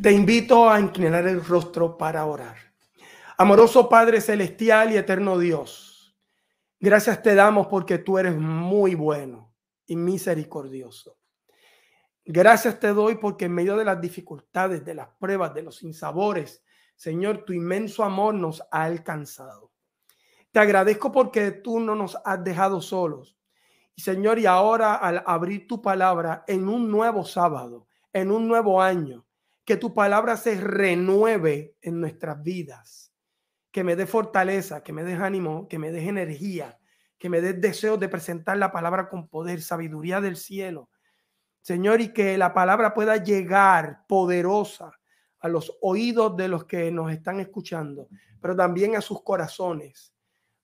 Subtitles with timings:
[0.00, 2.56] Te invito a inclinar el rostro para orar.
[3.38, 6.16] Amoroso Padre Celestial y Eterno Dios,
[6.80, 9.54] gracias te damos porque tú eres muy bueno
[9.86, 11.16] y misericordioso.
[12.24, 16.64] Gracias te doy porque en medio de las dificultades, de las pruebas, de los sinsabores,
[16.96, 19.72] Señor, tu inmenso amor nos ha alcanzado.
[20.50, 23.38] Te agradezco porque tú no nos has dejado solos.
[23.96, 29.24] Señor, y ahora al abrir tu palabra en un nuevo sábado, en un nuevo año,
[29.64, 33.12] que tu palabra se renueve en nuestras vidas,
[33.70, 36.78] que me dé fortaleza, que me dé ánimo, que me dé energía,
[37.18, 40.90] que me dé deseo de presentar la palabra con poder, sabiduría del cielo.
[41.62, 44.92] Señor, y que la palabra pueda llegar poderosa
[45.40, 48.08] a los oídos de los que nos están escuchando,
[48.40, 50.14] pero también a sus corazones,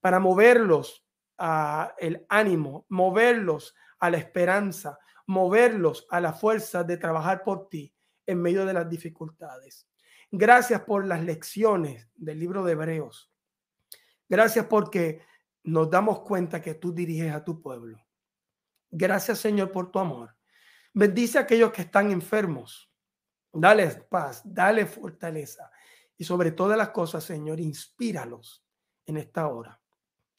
[0.01, 1.07] para moverlos
[1.39, 7.95] a el ánimo, moverlos a la esperanza, moverlos a la fuerza de trabajar por ti
[8.31, 9.89] en medio de las dificultades.
[10.31, 13.33] Gracias por las lecciones del libro de Hebreos.
[14.29, 15.23] Gracias porque
[15.65, 18.01] nos damos cuenta que tú diriges a tu pueblo.
[18.91, 20.37] Gracias Señor por tu amor.
[20.93, 22.91] Bendice a aquellos que están enfermos.
[23.53, 25.71] Dale paz, dale fortaleza.
[26.17, 28.65] Y sobre todas las cosas, Señor, inspíralos
[29.07, 29.81] en esta hora.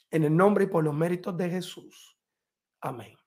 [0.09, 2.17] En el nombre y por los méritos de Jesús.
[2.79, 3.17] Amén.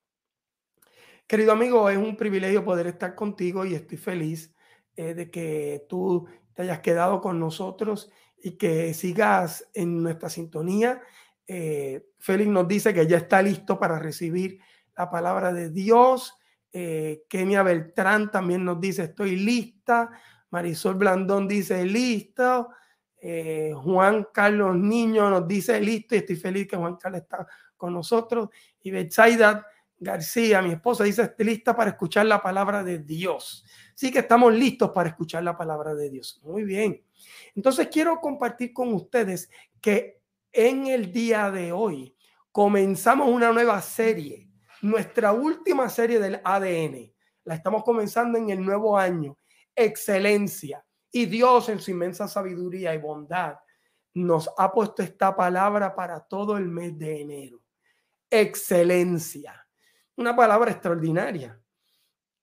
[1.27, 4.54] Querido amigo, es un privilegio poder estar contigo y estoy feliz
[4.97, 11.01] eh, de que tú te hayas quedado con nosotros y que sigas en nuestra sintonía.
[11.47, 14.61] Eh, Félix nos dice que ya está listo para recibir
[14.97, 16.35] la palabra de Dios.
[16.73, 20.11] Eh, Kenia Beltrán también nos dice, estoy lista.
[20.51, 22.69] Marisol Blandón dice, listo.
[23.77, 26.15] Juan Carlos Niño nos dice, listo.
[26.15, 28.51] Y estoy feliz que Juan Carlos está con nosotros.
[28.83, 29.67] Y Betsaida
[29.99, 33.65] García, mi esposa, dice, estoy lista para escuchar la palabra de Dios.
[33.95, 36.41] Sí que estamos listos para escuchar la palabra de Dios.
[36.43, 37.03] Muy bien.
[37.55, 39.49] Entonces quiero compartir con ustedes
[39.81, 40.21] que
[40.53, 42.17] en el día de hoy
[42.51, 44.49] comenzamos una nueva serie,
[44.83, 47.13] nuestra última serie del ADN.
[47.45, 49.39] La estamos comenzando en el nuevo año.
[49.75, 50.85] Excelencia.
[51.11, 53.57] Y Dios en su inmensa sabiduría y bondad
[54.15, 57.61] nos ha puesto esta palabra para todo el mes de enero.
[58.31, 59.67] Excelencia.
[60.17, 61.61] Una palabra extraordinaria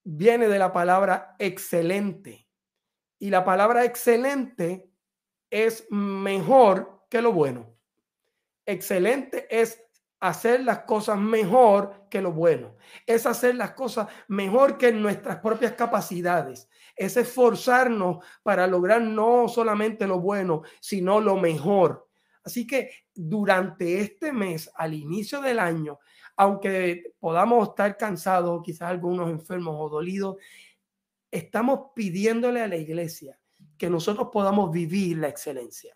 [0.04, 2.48] viene de la palabra excelente.
[3.20, 4.90] Y la palabra excelente
[5.50, 7.76] es mejor que lo bueno.
[8.66, 9.84] Excelente es
[10.22, 12.78] hacer las cosas mejor que lo bueno.
[13.06, 16.70] Es hacer las cosas mejor que nuestras propias capacidades.
[16.96, 22.08] Es esforzarnos para lograr no solamente lo bueno, sino lo mejor.
[22.44, 26.00] Así que durante este mes, al inicio del año,
[26.36, 30.38] aunque podamos estar cansados, quizás algunos enfermos o dolidos,
[31.30, 33.40] estamos pidiéndole a la iglesia
[33.78, 35.96] que nosotros podamos vivir la excelencia.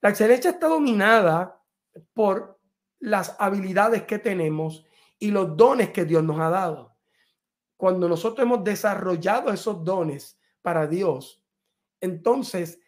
[0.00, 1.62] La excelencia está dominada
[2.12, 2.60] por
[3.00, 4.84] las habilidades que tenemos
[5.18, 6.96] y los dones que Dios nos ha dado.
[7.76, 11.42] Cuando nosotros hemos desarrollado esos dones para Dios,
[12.00, 12.80] entonces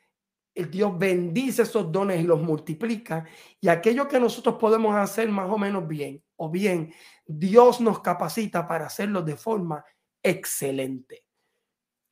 [0.55, 3.25] el Dios bendice esos dones y los multiplica.
[3.61, 6.95] Y aquello que nosotros podemos hacer más o menos bien, o bien,
[7.27, 9.85] Dios nos capacita para hacerlo de forma
[10.23, 11.25] excelente.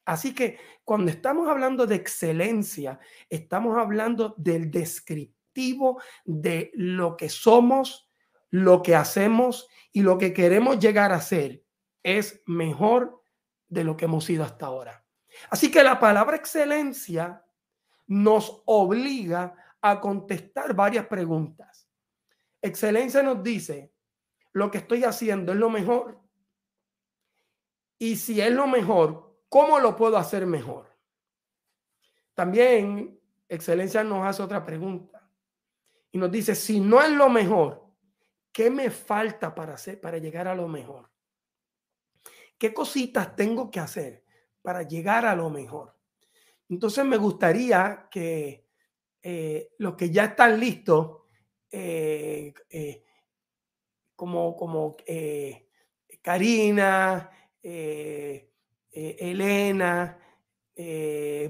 [0.05, 2.99] Así que cuando estamos hablando de excelencia,
[3.31, 8.11] estamos hablando del descriptivo de lo que somos,
[8.51, 11.65] lo que hacemos y lo que queremos llegar a ser.
[12.03, 13.23] Es mejor
[13.69, 15.05] de lo que hemos sido hasta ahora.
[15.51, 17.45] Así que la palabra excelencia
[18.07, 21.89] nos obliga a contestar varias preguntas.
[22.63, 23.93] Excelencia nos dice,
[24.57, 26.19] lo que estoy haciendo es lo mejor.
[27.99, 30.97] Y si es lo mejor, ¿cómo lo puedo hacer mejor?
[32.33, 35.31] También Excelencia nos hace otra pregunta
[36.11, 37.85] y nos dice, si no es lo mejor,
[38.51, 41.11] ¿qué me falta para hacer para llegar a lo mejor?
[42.57, 44.25] ¿Qué cositas tengo que hacer
[44.63, 45.95] para llegar a lo mejor?
[46.71, 48.67] Entonces me gustaría que
[49.23, 51.25] eh, los que ya están listos,
[51.71, 53.06] eh, eh,
[54.17, 54.97] como, como
[56.23, 57.31] Karina,
[58.91, 60.19] Elena,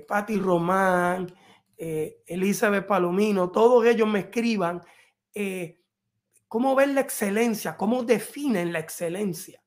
[0.07, 1.35] Patti Román,
[1.79, 4.83] Elizabeth Palomino, todos ellos me escriban
[6.49, 9.63] cómo ven la excelencia, cómo definen la excelencia,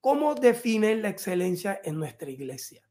[0.00, 2.82] cómo definen la excelencia en nuestra iglesia.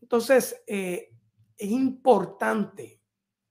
[0.00, 1.10] Entonces, eh,
[1.56, 3.00] es importante,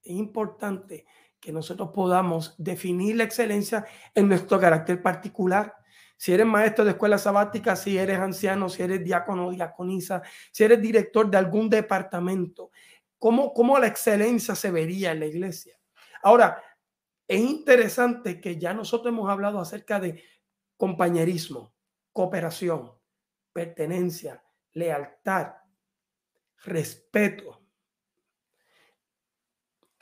[0.02, 1.06] es importante
[1.40, 5.74] que nosotros podamos definir la excelencia en nuestro carácter particular.
[6.16, 10.22] Si eres maestro de escuela sabática, si eres anciano, si eres diácono o diaconisa,
[10.52, 12.70] si eres director de algún departamento,
[13.18, 15.78] ¿cómo, ¿cómo la excelencia se vería en la iglesia?
[16.22, 16.62] Ahora,
[17.26, 20.22] es interesante que ya nosotros hemos hablado acerca de
[20.76, 21.72] compañerismo,
[22.12, 22.92] cooperación,
[23.52, 25.54] pertenencia, lealtad,
[26.64, 27.62] respeto.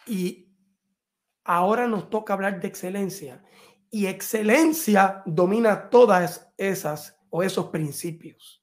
[0.06, 0.47] Y
[1.48, 3.42] ahora nos toca hablar de excelencia
[3.90, 8.62] y excelencia domina todas esas o esos principios.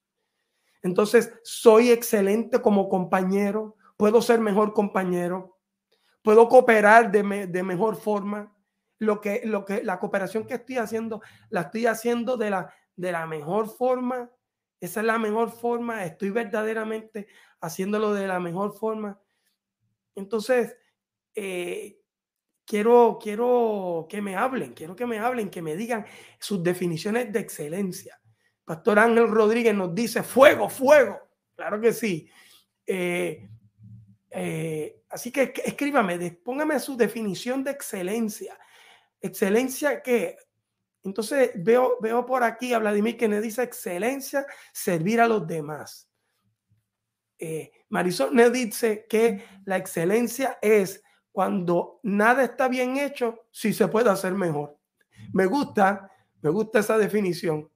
[0.84, 5.58] Entonces, soy excelente como compañero, puedo ser mejor compañero,
[6.22, 8.56] puedo cooperar de, de mejor forma.
[9.00, 13.12] Lo que, lo que, la cooperación que estoy haciendo, la estoy haciendo de la, de
[13.12, 14.30] la mejor forma.
[14.80, 16.06] Esa es la mejor forma.
[16.06, 17.28] Estoy verdaderamente
[17.62, 19.20] haciéndolo de la mejor forma.
[20.14, 20.78] Entonces,
[21.34, 22.00] eh,
[22.66, 26.06] quiero, quiero que me hablen, quiero que me hablen, que me digan
[26.40, 28.20] sus definiciones de excelencia.
[28.66, 31.20] Pastor Ángel Rodríguez nos dice fuego, fuego.
[31.56, 32.30] Claro que sí.
[32.86, 33.48] Eh,
[34.32, 38.58] eh, así que escríbame, póngame su definición de excelencia.
[39.22, 40.36] Excelencia que,
[41.04, 46.10] entonces veo, veo por aquí a Vladimir que me dice excelencia, servir a los demás.
[47.38, 51.04] Eh, Marisol me dice que la excelencia es
[51.36, 54.80] cuando nada está bien hecho, sí se puede hacer mejor.
[55.34, 56.10] Me gusta,
[56.42, 57.70] me gusta esa definición.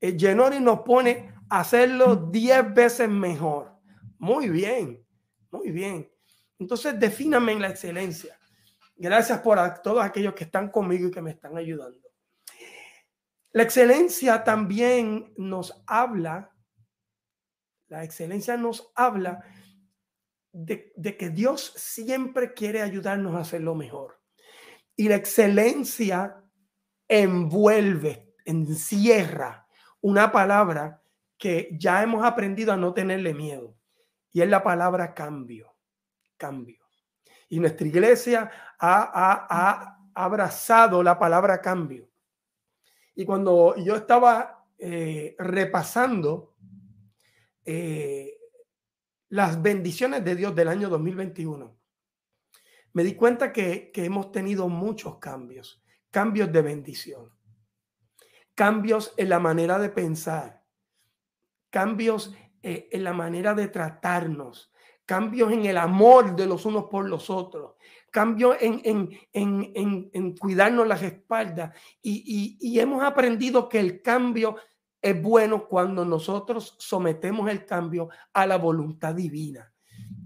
[0.00, 3.78] El Genori nos pone a hacerlo 10 veces mejor.
[4.18, 5.04] Muy bien,
[5.50, 6.10] muy bien.
[6.58, 8.38] Entonces, defíname en la excelencia.
[8.96, 12.08] Gracias por todos aquellos que están conmigo y que me están ayudando.
[13.52, 16.56] La excelencia también nos habla,
[17.88, 19.44] la excelencia nos habla
[20.52, 24.20] de, que Dios siempre quiere ayudarnos a hacer lo mejor.
[24.96, 26.42] Y la excelencia
[27.08, 29.66] envuelve, encierra
[30.00, 31.02] una palabra
[31.38, 33.76] que ya hemos aprendido a no tenerle miedo.
[34.32, 35.74] Y es la palabra cambio,
[36.36, 36.84] cambio.
[37.48, 42.10] Y nuestra iglesia ha, abrazado la palabra cambio.
[43.14, 46.54] Y cuando yo estaba eh, repasando
[47.64, 48.39] eh,
[49.30, 51.76] las bendiciones de Dios del año 2021,
[52.92, 57.30] me di cuenta que, hemos tenido muchos cambios, cambios de bendición,
[58.54, 60.64] cambios en la manera de pensar,
[61.70, 64.72] cambios eh, en la manera de tratarnos,
[65.06, 67.76] cambios en el amor de los unos por los otros,
[68.10, 71.72] cambios en, en, cuidarnos las espaldas.
[72.02, 74.56] Y, y hemos aprendido que el cambio
[75.02, 79.72] es bueno cuando nosotros sometemos el cambio a la voluntad divina.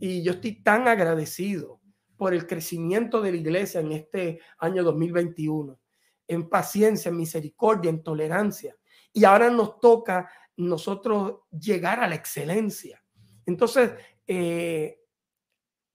[0.00, 1.80] Y yo estoy tan agradecido
[2.16, 5.78] por el crecimiento de la iglesia en este año 2021,
[6.26, 8.76] en paciencia, en misericordia, en tolerancia.
[9.12, 13.02] Y ahora nos toca nosotros llegar a la excelencia.
[13.46, 13.92] Entonces,
[14.26, 15.00] eh,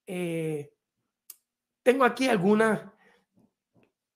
[0.06, 0.72] eh,
[1.82, 2.80] tengo aquí algunas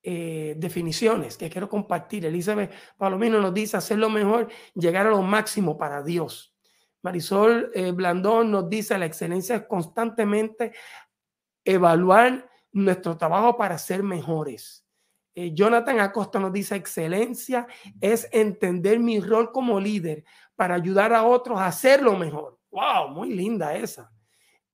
[0.06, 2.26] eh, definiciones que quiero compartir.
[2.26, 6.54] Elizabeth Palomino nos dice hacer lo mejor, llegar a lo máximo para Dios.
[7.00, 10.74] Marisol eh, Blandón nos dice la excelencia es constantemente
[11.64, 14.86] evaluar nuestro trabajo para ser mejores.
[15.34, 17.66] Eh, Jonathan Acosta nos dice excelencia
[17.98, 20.22] es entender mi rol como líder
[20.54, 22.58] para ayudar a otros a hacerlo mejor.
[22.70, 24.12] Wow, muy linda esa.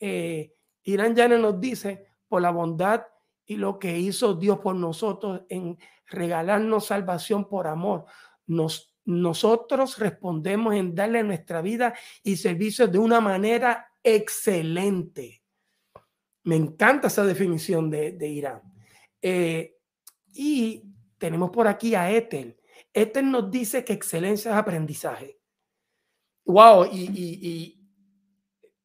[0.01, 3.07] Irán Yane nos dice por la bondad
[3.51, 5.77] y lo que hizo Dios por nosotros en
[6.07, 8.05] regalarnos salvación por amor.
[8.47, 11.93] Nos, nosotros respondemos en darle nuestra vida
[12.23, 15.43] y servicio de una manera excelente.
[16.45, 18.63] Me encanta esa definición de, Irán.
[19.21, 19.75] Eh,
[20.33, 20.85] y
[21.19, 22.57] tenemos por aquí a Ethel.
[22.93, 25.41] Ethel nos dice que excelencia es aprendizaje.
[26.45, 27.85] Wow, y, y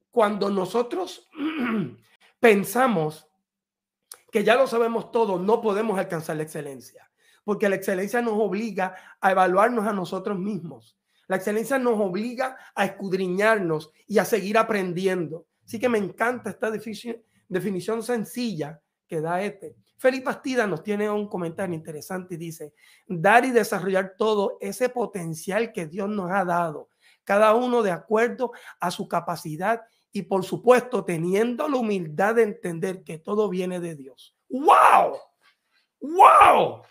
[0.10, 1.30] cuando nosotros
[2.40, 3.28] pensamos
[4.36, 7.10] que ya lo sabemos todo, no podemos alcanzar la excelencia,
[7.46, 10.98] porque la excelencia nos obliga a evaluarnos a nosotros mismos.
[11.28, 15.46] La excelencia nos obliga a escudriñarnos y a seguir aprendiendo.
[15.64, 19.78] Así que me encanta esta definición, sencilla que da este.
[19.96, 22.74] Felipe Bastida nos tiene un comentario interesante y dice,
[23.08, 26.90] dar y desarrollar todo ese potencial que Dios nos ha dado,
[27.24, 28.52] cada uno de acuerdo
[28.82, 29.84] a su capacidad
[30.16, 34.34] y por supuesto teniendo la humildad de entender que todo viene de Dios.
[34.48, 35.18] ¡Wow!
[36.00, 36.84] ¡Wow!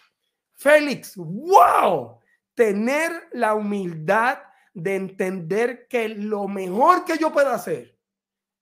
[0.53, 2.19] Félix, ¡wow!
[2.53, 4.41] Tener la humildad
[4.75, 7.99] de entender que lo mejor que yo puedo hacer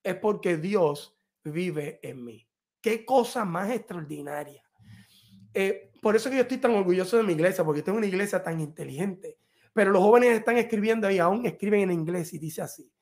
[0.00, 2.48] es porque Dios vive en mí.
[2.80, 4.62] Qué cosa más extraordinaria.
[5.52, 8.40] Eh, por eso que yo estoy tan orgulloso de mi iglesia, porque tengo una iglesia
[8.40, 9.38] tan inteligente.
[9.72, 12.92] Pero los jóvenes están escribiendo ahí, aún escriben en inglés y dice así.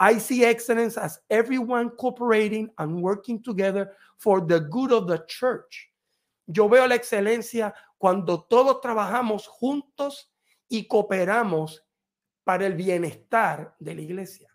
[0.00, 5.92] I see excellence as everyone cooperating and working together for the good of the church.
[6.46, 10.32] Yo veo la excelencia cuando todos trabajamos juntos
[10.70, 11.84] y cooperamos
[12.44, 14.48] para el bienestar de la iglesia.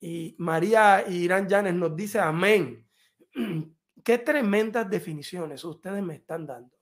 [0.00, 2.88] Y María Irán Llanes nos dice amén.
[4.02, 6.74] Qué tremendas definiciones ustedes me están dando.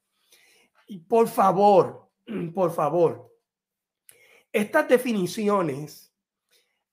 [0.87, 2.09] Y por favor,
[2.55, 3.33] por favor,
[4.53, 6.14] estas definiciones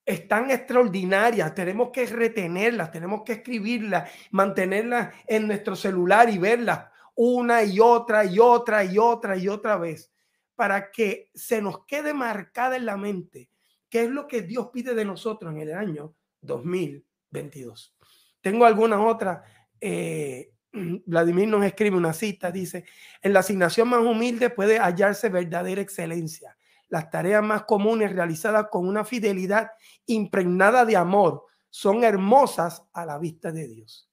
[0.05, 7.63] están extraordinarias, tenemos que retenerlas, tenemos que escribirlas, mantenerlas en nuestro celular y verlas una
[7.63, 10.11] y otra y otra y otra y otra vez
[10.55, 13.49] para que se nos quede marcada en la mente
[13.89, 17.95] qué es lo que Dios pide de nosotros en el año 2022.
[18.39, 19.43] Tengo alguna otra.
[19.79, 20.51] Eh,
[21.05, 22.85] Vladimir nos escribe una cita, dice,
[23.21, 26.57] en la asignación más humilde puede hallarse verdadera excelencia.
[26.91, 29.71] Las tareas más comunes realizadas con una fidelidad
[30.07, 34.11] impregnada de amor son hermosas a la vista de Dios.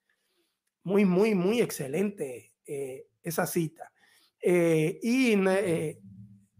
[0.84, 3.92] Muy, muy, muy excelente eh, esa cita.
[4.40, 5.34] Eh, y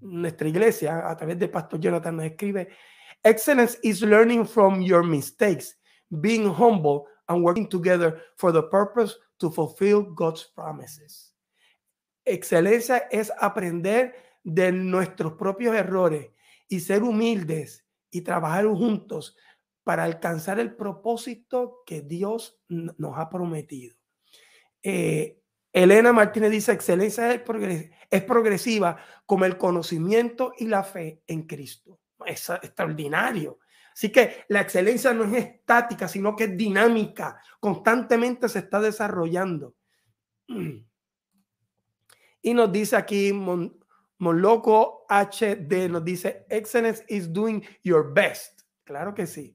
[0.01, 2.69] nuestra iglesia, a través de Pastor Jonathan, nos escribe,
[3.23, 5.79] Excellence is learning from your mistakes,
[6.11, 11.33] being humble and working together for the purpose to fulfill God's promises.
[12.25, 16.31] Excelencia es aprender de nuestros propios errores
[16.69, 19.37] y ser humildes y trabajar juntos
[19.85, 23.97] para alcanzar el propósito que Dios nos ha prometido.
[24.83, 25.41] Eh,
[25.73, 27.43] Elena Martínez dice, excelencia es,
[28.11, 32.01] es progresiva como el conocimiento y la fe en Cristo.
[32.25, 33.59] Es extraordinario.
[33.93, 39.75] Así que la excelencia no es estática, sino que es dinámica, constantemente se está desarrollando.
[42.41, 43.33] Y nos dice aquí
[44.19, 48.63] Moloco HD, nos dice, excellence is doing your best.
[48.85, 49.55] Claro que sí.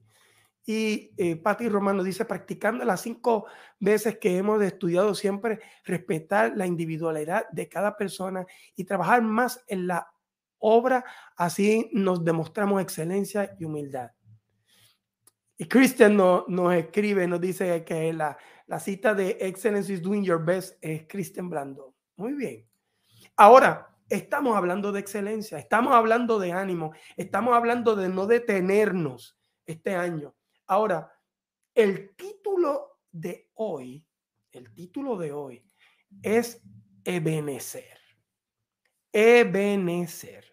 [0.66, 3.46] Y eh, Patti Romano dice, practicando las cinco
[3.78, 9.86] veces que hemos estudiado siempre, respetar la individualidad de cada persona y trabajar más en
[9.86, 10.10] la
[10.58, 11.04] obra,
[11.36, 14.10] así nos demostramos excelencia y humildad.
[15.58, 20.24] Y Christian no, nos escribe, nos dice que la, la cita de Excellence is doing
[20.24, 21.94] your best es Christian Blando.
[22.16, 22.66] Muy bien.
[23.36, 29.94] Ahora, estamos hablando de excelencia, estamos hablando de ánimo, estamos hablando de no detenernos este
[29.94, 30.34] año.
[30.66, 31.12] Ahora,
[31.74, 34.06] el título de hoy,
[34.52, 35.64] el título de hoy
[36.22, 36.62] es
[37.04, 37.98] Ebenecer.
[39.12, 40.44] Ebenecer.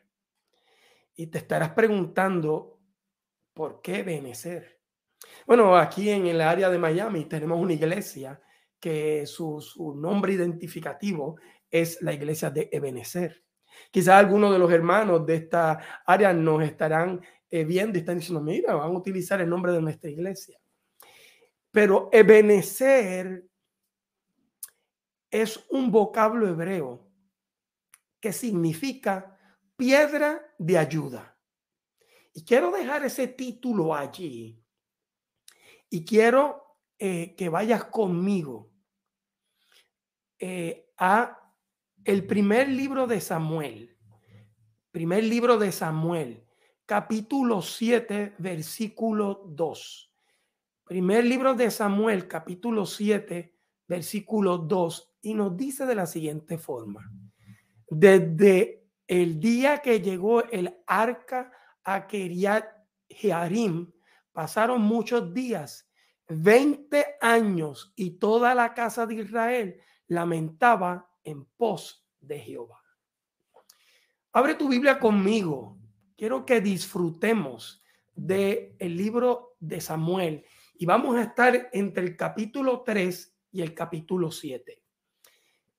[1.16, 2.80] Y te estarás preguntando,
[3.54, 4.82] ¿por qué Ebenecer?
[5.46, 8.42] Bueno, aquí en el área de Miami tenemos una iglesia
[8.80, 11.38] que su, su nombre identificativo
[11.72, 13.44] es la iglesia de Ebenecer.
[13.90, 18.42] Quizás algunos de los hermanos de esta área nos estarán eh, viendo y están diciendo,
[18.42, 20.60] mira, van a utilizar el nombre de nuestra iglesia.
[21.72, 23.46] Pero Ebenecer
[25.30, 27.10] es un vocablo hebreo
[28.20, 29.38] que significa
[29.76, 31.38] piedra de ayuda.
[32.34, 34.62] Y quiero dejar ese título allí.
[35.90, 38.72] Y quiero eh, que vayas conmigo
[40.40, 41.41] eh, a
[42.06, 43.98] el primer libro de Samuel.
[44.92, 46.46] Primer libro de Samuel
[46.92, 50.12] capítulo 7, versículo 2.
[50.84, 53.56] Primer libro de Samuel, capítulo 7,
[53.88, 57.10] versículo 2, y nos dice de la siguiente forma.
[57.90, 61.54] Desde el día que llegó el arca
[61.86, 62.66] a Keriat
[63.08, 63.90] Jearim,
[64.34, 65.90] pasaron muchos días,
[66.28, 72.82] 20 años, y toda la casa de Israel lamentaba en pos de Jehová.
[74.32, 75.82] Abre tu Biblia conmigo
[76.22, 77.82] quiero que disfrutemos
[78.14, 83.74] del el libro de Samuel y vamos a estar entre el capítulo 3 y el
[83.74, 84.84] capítulo 7.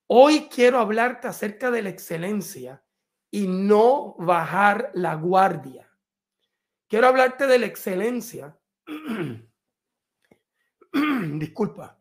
[0.08, 2.82] Hoy quiero hablarte acerca de la excelencia
[3.30, 5.88] y no bajar la guardia.
[6.88, 8.58] Quiero hablarte de la excelencia.
[11.38, 12.00] Disculpa.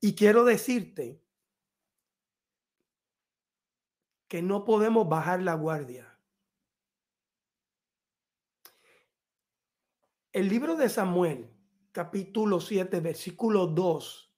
[0.00, 1.21] Y quiero decirte
[4.32, 6.18] que no podemos bajar la guardia.
[10.32, 11.54] El libro de Samuel,
[11.92, 14.34] capítulo 7, versículo 2,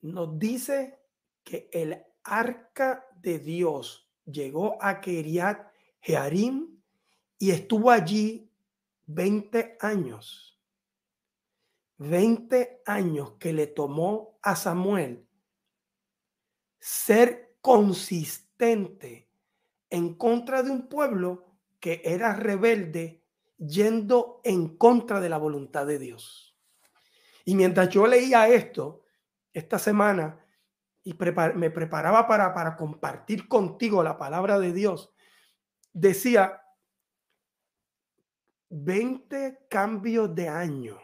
[0.00, 1.02] nos dice
[1.44, 6.80] que el arca de Dios llegó a Keriat Jearim
[7.36, 8.50] y estuvo allí
[9.04, 10.58] 20 años.
[11.98, 15.28] 20 años que le tomó a Samuel
[16.80, 21.46] ser consistente en contra de un pueblo
[21.80, 23.24] que era rebelde
[23.56, 26.56] yendo en contra de la voluntad de Dios.
[27.44, 29.02] Y mientras yo leía esto
[29.52, 30.44] esta semana
[31.02, 31.16] y
[31.54, 35.14] me preparaba para, para compartir contigo la palabra de Dios,
[35.92, 36.62] decía
[38.68, 40.98] 20 cambios de año.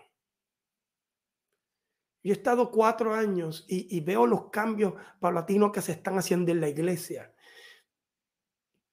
[2.22, 6.52] Yo he estado cuatro años y, y, veo los cambios paulatinos que se están haciendo
[6.52, 7.33] en la iglesia.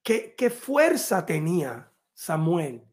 [0.03, 2.83] ¿Qué, fuerza tenía Samuel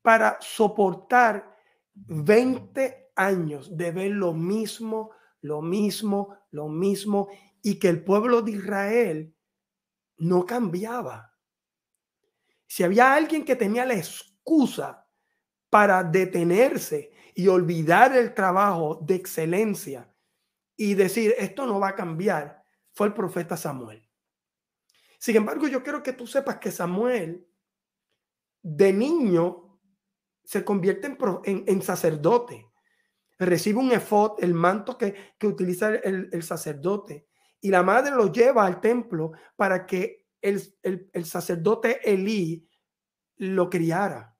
[0.00, 1.56] para soportar
[1.94, 5.10] 20 años de ver lo mismo,
[5.42, 7.28] lo mismo, lo mismo,
[7.62, 9.36] y que el pueblo de Israel
[10.16, 11.36] no cambiaba.
[12.66, 15.06] Si había alguien que tenía la excusa
[15.68, 20.10] para detenerse y olvidar el trabajo de excelencia
[20.74, 24.11] y decir, esto no va a cambiar, fue el profeta Samuel.
[25.22, 27.46] Sin embargo, yo quiero que tú sepas que Samuel,
[28.60, 29.78] de niño,
[30.42, 32.66] se convierte en, sacerdote.
[33.38, 35.14] Recibe un efod, el manto que,
[35.44, 37.28] utiliza el, sacerdote.
[37.60, 40.58] Y la madre lo lleva al templo para que el,
[41.24, 42.68] sacerdote Elí
[43.36, 44.36] lo criara.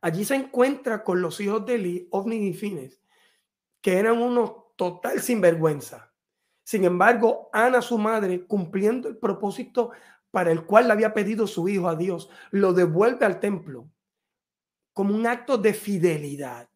[0.00, 3.02] Allí se encuentra con los hijos de Elí, Ovni y Fines,
[3.80, 6.13] que eran unos total sinvergüenza.
[6.64, 9.90] Sin embargo, Ana, su madre, cumpliendo el propósito
[10.30, 13.88] para el cual le había pedido su hijo a Dios, lo devuelve al templo
[14.94, 16.68] como un acto de fidelidad.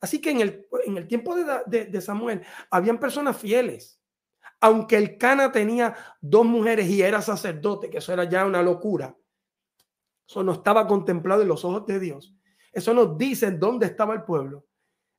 [0.00, 4.00] Así que en el, en el tiempo de, de, Samuel habían personas fieles.
[4.60, 9.16] Aunque el Cana tenía dos mujeres y era sacerdote, que eso era ya una locura.
[10.26, 12.34] Eso no estaba contemplado en los ojos de Dios.
[12.72, 14.66] Eso nos dice dónde estaba el pueblo.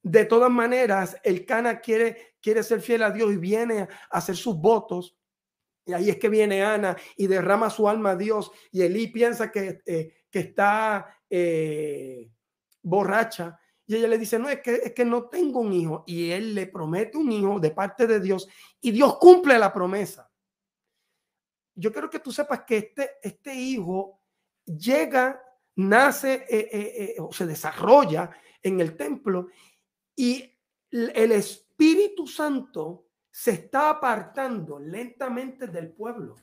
[0.03, 4.35] De todas maneras, el Cana quiere, quiere ser fiel a Dios y viene a hacer
[4.35, 5.15] sus votos.
[5.85, 8.51] Y ahí es que viene Ana y derrama su alma a Dios.
[8.71, 12.31] Y Elí piensa que, eh, que está eh,
[12.81, 13.59] borracha.
[13.85, 16.03] Y ella le dice, no, es que, es que no tengo un hijo.
[16.07, 18.47] Y él le promete un hijo de parte de Dios
[18.79, 20.31] y Dios cumple la promesa.
[21.75, 24.19] Yo quiero que tú sepas que este, este hijo
[24.65, 25.41] llega,
[25.75, 29.47] nace eh, o se desarrolla en el templo
[30.21, 30.57] y
[30.91, 36.35] el Espíritu Santo se está apartando lentamente del pueblo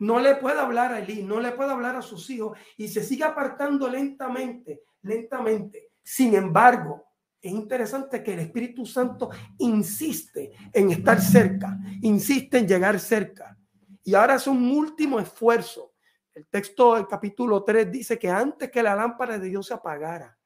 [0.00, 3.02] no le puede hablar a Elí, no le puede hablar a sus hijos y se
[3.02, 5.90] sigue apartando lentamente, lentamente.
[6.02, 7.04] Sin embargo,
[7.40, 13.56] es interesante que el Espíritu Santo insiste en estar cerca, insiste en llegar cerca.
[14.02, 15.92] Y ahora es un último esfuerzo.
[16.32, 20.38] El texto del capítulo 3 dice que antes que la lámpara de Dios se apagara,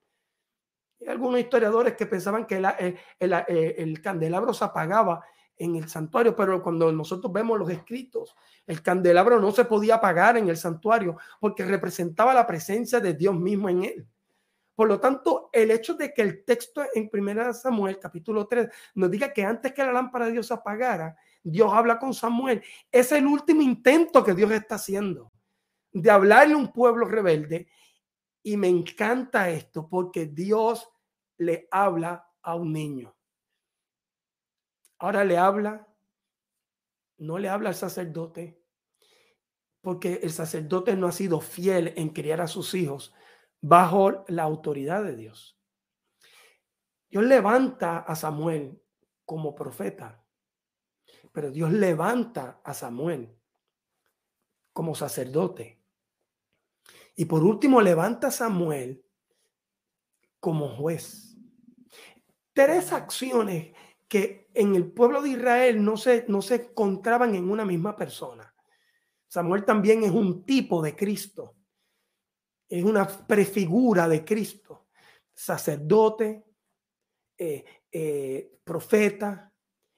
[1.01, 2.63] hay algunos historiadores que pensaban que
[3.19, 5.25] el candelabro se apagaba
[5.57, 8.35] en el santuario, pero cuando nosotros vemos los escritos,
[8.67, 13.35] el candelabro no se podía apagar en el santuario porque representaba la presencia de Dios
[13.39, 14.07] mismo en él.
[14.75, 19.09] Por lo tanto, el hecho de que el texto en 1 Samuel capítulo 3 nos
[19.09, 23.13] diga que antes que la lámpara de Dios se apagara, Dios habla con Samuel, es
[23.13, 25.31] el último intento que Dios está haciendo
[25.93, 27.69] de hablarle a un pueblo rebelde.
[28.47, 30.89] Y me encanta esto porque Dios
[31.39, 33.17] le habla a un niño.
[34.99, 35.89] Ahora le habla,
[37.17, 38.63] no le habla al sacerdote,
[39.81, 43.15] porque el sacerdote no ha sido fiel en criar a sus hijos
[43.63, 45.59] bajo la autoridad de Dios.
[47.09, 48.79] Dios levanta a Samuel
[49.25, 50.23] como profeta,
[51.33, 53.35] pero Dios levanta a Samuel
[54.75, 55.84] como sacerdote.
[57.17, 59.05] Y por último, levanta a Samuel
[60.41, 61.37] como juez.
[62.53, 63.73] Tres acciones
[64.09, 68.55] que en el pueblo de Israel no se, no se encontraban en una misma persona.
[69.27, 71.57] Samuel también es un tipo de Cristo,
[72.69, 74.87] es una prefigura de Cristo,
[75.33, 76.45] sacerdote,
[77.37, 79.53] eh, eh, profeta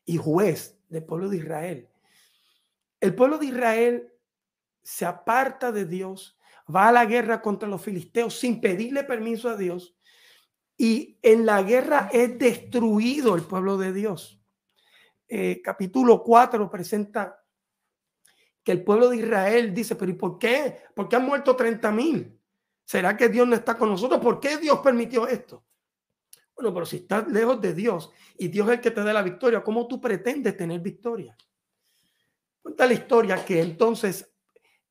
[0.06, 1.88] y juez del pueblo de Israel.
[2.98, 4.12] El pueblo de Israel
[4.82, 6.38] se aparta de Dios,
[6.74, 9.96] va a la guerra contra los filisteos sin pedirle permiso a Dios
[10.76, 14.40] y en la guerra es destruido el pueblo de Dios.
[15.28, 17.42] Eh, capítulo 4 presenta
[18.62, 20.82] que el pueblo de Israel dice, pero ¿y por qué?
[20.94, 22.40] ¿Por qué han muerto 30 mil?
[22.84, 24.20] ¿Será que Dios no está con nosotros?
[24.20, 25.64] ¿Por qué Dios permitió esto?
[26.54, 29.22] Bueno, pero si estás lejos de Dios y Dios es el que te da la
[29.22, 31.36] victoria, ¿cómo tú pretendes tener victoria?
[32.62, 34.35] Cuenta la historia que entonces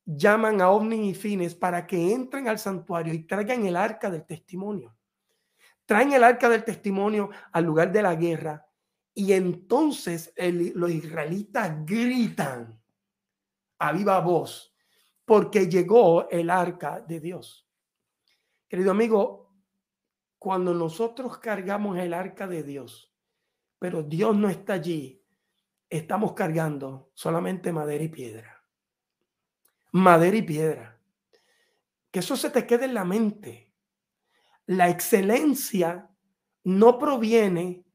[0.06, 4.24] llaman a Ovni y Fines para que entren al santuario y traigan el arca del
[4.24, 4.96] testimonio
[5.86, 8.68] traen el arca del testimonio al lugar de la guerra
[9.14, 10.34] y entonces
[10.74, 12.78] los israelitas gritan
[13.78, 14.74] a viva voz,
[15.24, 17.66] porque llegó el arca de Dios.
[18.68, 19.54] Querido amigo,
[20.38, 23.10] cuando nosotros cargamos el arca de Dios,
[23.78, 25.22] pero Dios no está allí,
[25.88, 28.55] estamos cargando solamente madera y piedra.
[29.96, 31.00] Madera y piedra.
[32.10, 33.72] Que eso se te quede en la mente.
[34.66, 36.10] La excelencia
[36.64, 37.86] no proviene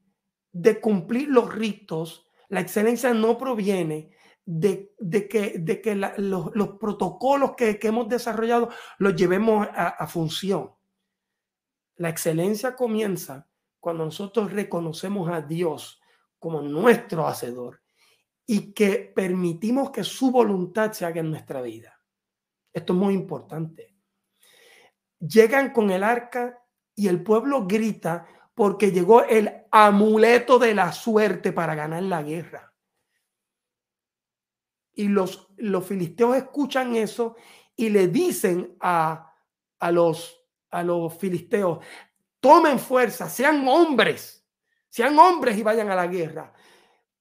[0.50, 4.10] de cumplir los ritos, la excelencia no proviene
[4.44, 4.92] de,
[5.30, 10.72] que, de que los, protocolos que, hemos desarrollado los llevemos a, a función.
[11.94, 16.00] La excelencia comienza cuando nosotros reconocemos a Dios
[16.40, 17.81] como nuestro hacedor
[18.46, 21.98] y que permitimos que su voluntad se haga en nuestra vida.
[22.72, 23.94] Esto es muy importante.
[25.20, 26.62] Llegan con el arca
[26.94, 32.72] y el pueblo grita porque llegó el amuleto de la suerte para ganar la guerra.
[34.94, 37.36] Y los, los filisteos escuchan eso
[37.74, 39.34] y le dicen a,
[39.78, 41.78] a, los, a los filisteos,
[42.40, 44.46] tomen fuerza, sean hombres,
[44.88, 46.52] sean hombres y vayan a la guerra.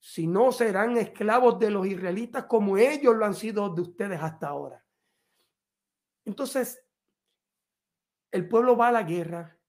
[0.03, 4.47] Si no, serán esclavos de los israelitas como ellos lo han sido de ustedes hasta
[4.47, 4.83] ahora.
[6.25, 6.83] Entonces,
[8.31, 9.59] el pueblo va a la guerra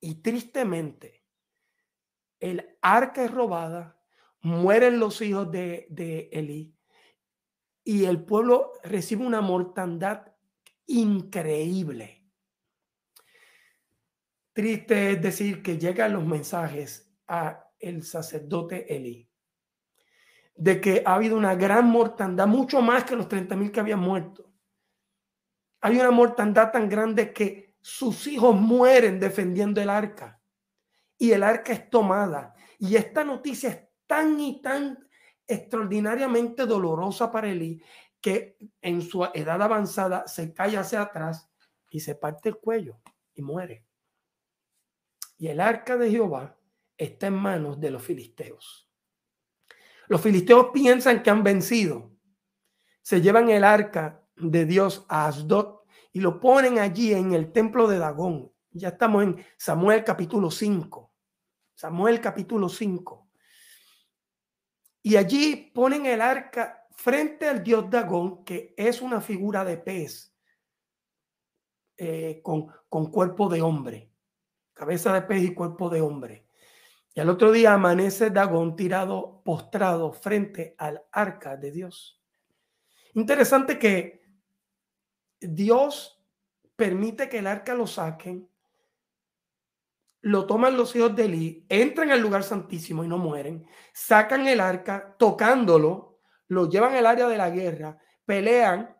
[0.00, 1.24] y tristemente
[2.40, 4.02] el arca es robada,
[4.40, 6.76] mueren los hijos de, de Eli
[7.84, 10.26] y el pueblo recibe una mortandad
[10.86, 12.26] increíble.
[14.52, 19.27] Triste es decir que llegan los mensajes a el sacerdote Eli
[20.58, 24.00] de que ha habido una gran mortandad, mucho más que los 30 mil que habían
[24.00, 24.52] muerto.
[25.80, 30.40] Hay una mortandad tan grande que sus hijos mueren defendiendo el arca
[31.16, 32.54] y el arca es tomada.
[32.78, 35.08] Y esta noticia es tan y tan
[35.46, 37.82] extraordinariamente dolorosa para Eli
[38.20, 41.48] que en su edad avanzada se cae hacia atrás
[41.90, 43.00] y se parte el cuello
[43.34, 43.88] y muere
[45.38, 46.58] y el arca de Jehová
[46.96, 48.87] está en manos de los filisteos.
[50.08, 52.10] Los filisteos piensan que han vencido.
[53.02, 55.80] Se llevan el arca de Dios a Asdod
[56.12, 58.52] y lo ponen allí en el templo de Dagón.
[58.70, 61.12] Ya estamos en Samuel capítulo 5.
[61.74, 63.28] Samuel capítulo 5.
[65.02, 70.34] Y allí ponen el arca frente al dios Dagón, que es una figura de pez
[71.96, 74.08] eh, con, con cuerpo de hombre
[74.78, 76.47] cabeza de pez y cuerpo de hombre.
[77.18, 82.22] Y al otro día amanece Dagón tirado, postrado frente al arca de Dios.
[83.14, 84.22] Interesante que
[85.40, 86.24] Dios
[86.76, 88.48] permite que el arca lo saquen,
[90.20, 94.60] lo toman los hijos de Eli, entran al lugar santísimo y no mueren, sacan el
[94.60, 98.96] arca tocándolo, lo llevan al área de la guerra, pelean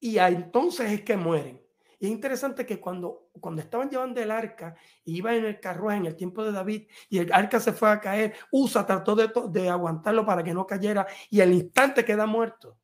[0.00, 1.62] y entonces es que mueren.
[2.04, 6.04] Y es interesante que cuando, cuando estaban llevando el arca, iba en el carruaje en
[6.04, 9.70] el tiempo de David y el arca se fue a caer, Usa trató de, de
[9.70, 12.76] aguantarlo para que no cayera y al instante queda muerto.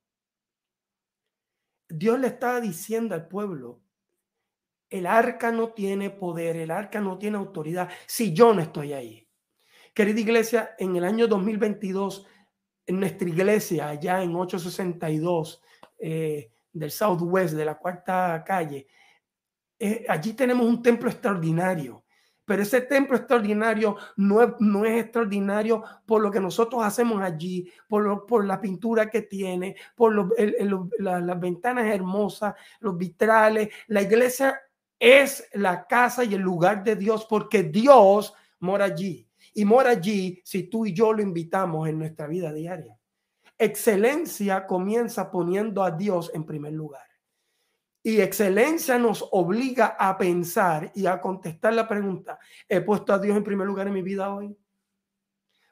[1.86, 3.82] Dios le estaba diciendo al pueblo,
[4.88, 9.28] el arca no tiene poder, el arca no tiene autoridad si yo no estoy ahí.
[9.92, 12.26] Querida iglesia, en el año 2022,
[12.86, 15.62] en nuestra iglesia, allá en 862
[15.98, 18.86] eh, del Southwest, de la cuarta calle,
[19.80, 22.04] eh, allí tenemos un templo extraordinario.
[22.44, 27.70] Pero ese templo extraordinario no es, no es extraordinario por lo que nosotros hacemos allí,
[27.88, 30.34] por, por la pintura que tiene, por
[30.98, 33.68] las ventanas hermosas, los vitrales.
[33.86, 34.60] La iglesia
[34.98, 39.28] es la casa y el lugar de Dios porque Dios mora allí.
[39.54, 42.98] Y mora allí si tú y yo lo invitamos en nuestra vida diaria.
[43.56, 47.09] Excelencia comienza poniendo a Dios en primer lugar.
[48.02, 53.36] Y excelencia nos obliga a pensar y a contestar la pregunta, ¿he puesto a Dios
[53.36, 54.56] en primer lugar en mi vida hoy?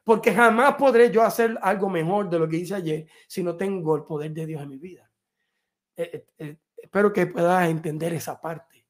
[0.03, 3.95] Porque jamás podré yo hacer algo mejor de lo que hice ayer si no tengo
[3.95, 5.09] el poder de Dios en mi vida.
[5.95, 8.87] Eh, eh, eh, espero que puedas entender esa parte.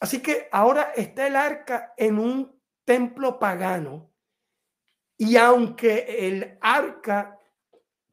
[0.00, 4.10] Así que ahora está el arca en un templo pagano
[5.16, 7.38] y aunque el arca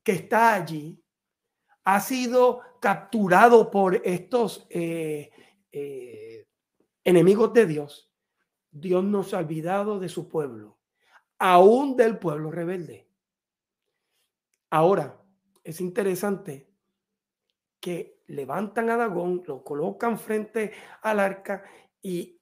[0.03, 1.00] que está allí
[1.83, 5.31] ha sido capturado por estos eh,
[5.71, 6.47] eh,
[7.03, 8.11] enemigos de Dios,
[8.71, 10.79] Dios nos ha olvidado de su pueblo,
[11.37, 13.07] aún del pueblo rebelde.
[14.69, 15.21] Ahora,
[15.63, 16.69] es interesante
[17.79, 21.63] que levantan a Dagón, lo colocan frente al arca
[22.01, 22.39] y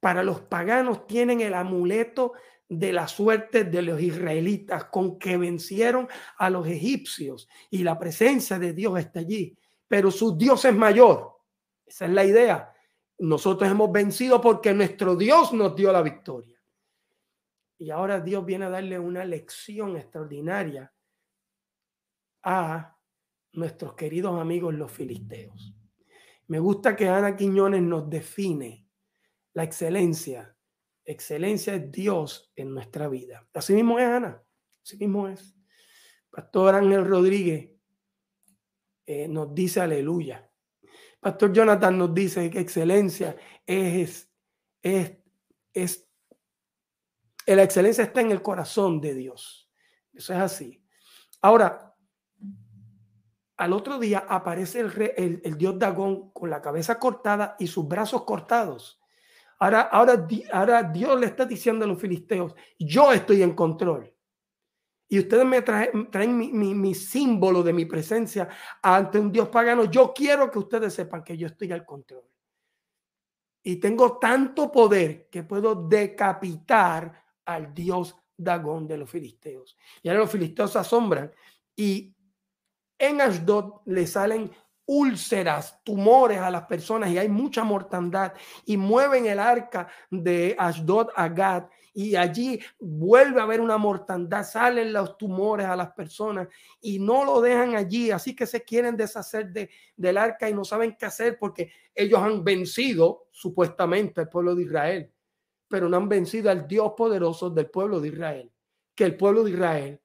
[0.00, 2.34] para los paganos tienen el amuleto
[2.68, 8.58] de la suerte de los israelitas con que vencieron a los egipcios y la presencia
[8.58, 11.38] de Dios está allí, pero su Dios es mayor.
[11.86, 12.72] Esa es la idea.
[13.18, 16.58] Nosotros hemos vencido porque nuestro Dios nos dio la victoria.
[17.78, 20.92] Y ahora Dios viene a darle una lección extraordinaria
[22.42, 22.96] a
[23.52, 25.74] nuestros queridos amigos los filisteos.
[26.48, 28.86] Me gusta que Ana Quiñones nos define
[29.54, 30.56] la excelencia.
[31.08, 33.48] Excelencia es Dios en nuestra vida.
[33.54, 34.42] Así mismo es Ana.
[34.84, 35.56] Así mismo es.
[36.30, 37.70] Pastor Ángel Rodríguez
[39.06, 40.52] eh, nos dice aleluya.
[41.18, 44.30] Pastor Jonathan nos dice que excelencia es,
[44.82, 45.16] es,
[45.72, 46.06] es,
[47.46, 49.70] la excelencia está en el corazón de Dios.
[50.12, 50.84] Eso es así.
[51.40, 51.96] Ahora,
[53.56, 58.24] al otro día aparece el, el, dios Dagón con la cabeza cortada y sus brazos
[58.24, 59.00] cortados.
[59.58, 64.12] Ahora, ahora, ahora Dios le está diciendo a los filisteos, yo estoy en control.
[65.10, 68.48] Y ustedes me traen, mi, símbolo de mi presencia
[68.82, 69.84] ante un Dios pagano.
[69.86, 72.24] Yo quiero que ustedes sepan que yo estoy al control.
[73.62, 79.76] Y tengo tanto poder que puedo decapitar al Dios Dagón de los filisteos.
[80.02, 81.32] Y ahora los filisteos se asombran
[81.74, 82.14] y
[82.98, 84.50] en Ashdod le salen
[84.88, 88.32] úlceras, tumores a las personas y hay mucha mortandad
[88.64, 94.44] y mueven el arca de Ashdod a Gad y allí vuelve a haber una mortandad,
[94.44, 96.48] salen los tumores a las personas
[96.80, 100.64] y no lo dejan allí, así que se quieren deshacer de, del arca y no
[100.64, 105.12] saben qué hacer porque ellos han vencido supuestamente al pueblo de Israel,
[105.68, 108.50] pero no han vencido al Dios poderoso del pueblo de Israel,
[108.94, 110.00] que el pueblo de Israel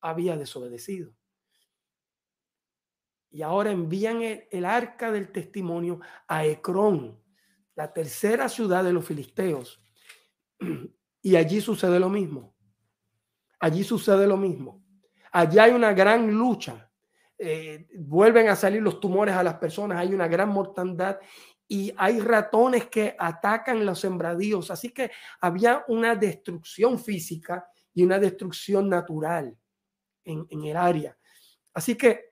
[0.00, 1.17] había desobedecido
[3.30, 7.22] y ahora envían el, arca del testimonio a Ecrón,
[7.74, 9.80] la tercera ciudad de los filisteos.
[11.20, 12.54] Y allí sucede lo mismo.
[13.58, 14.84] Allí sucede lo mismo.
[15.32, 16.90] Allí hay una gran lucha.
[17.36, 21.18] Eh, vuelven a salir los tumores a las personas, hay una gran mortandad
[21.66, 24.70] y hay ratones que atacan los sembradíos.
[24.70, 25.10] Así que
[25.40, 29.58] había una destrucción física y una destrucción natural
[30.24, 31.18] en el área.
[31.74, 32.28] Así que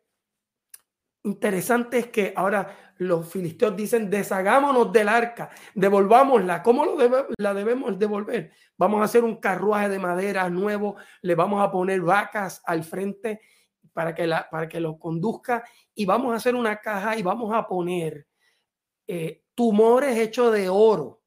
[1.26, 6.62] interesante es que ahora los filisteos dicen, deshagámonos del arca, devolvámosla.
[6.62, 6.96] ¿Cómo lo
[7.36, 8.52] la debemos devolver?
[8.78, 13.40] Vamos a hacer un carruaje de madera nuevo, le vamos a poner vacas al frente
[13.92, 17.52] para que, la, para que lo conduzca y vamos a hacer una caja y vamos
[17.54, 18.26] a poner
[19.06, 21.22] eh, tumores hechos de oro.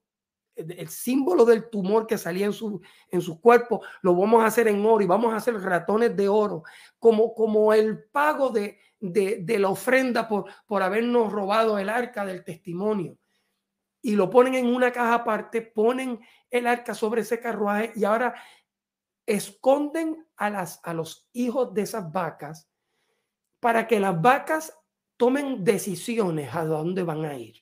[0.56, 4.68] El símbolo del tumor que salía en su, en su cuerpo lo vamos a hacer
[4.68, 6.64] en oro y vamos a hacer ratones de oro
[7.00, 12.44] como, como el pago de, de, la ofrenda por, por habernos robado el arca del
[12.44, 13.18] testimonio.
[14.02, 18.36] Y lo ponen en una caja aparte, ponen el arca sobre ese carruaje y ahora
[19.26, 22.70] esconden a, las, a los hijos de esas vacas
[23.60, 24.78] para que las vacas
[25.18, 27.58] tomen decisiones a dónde van a ir.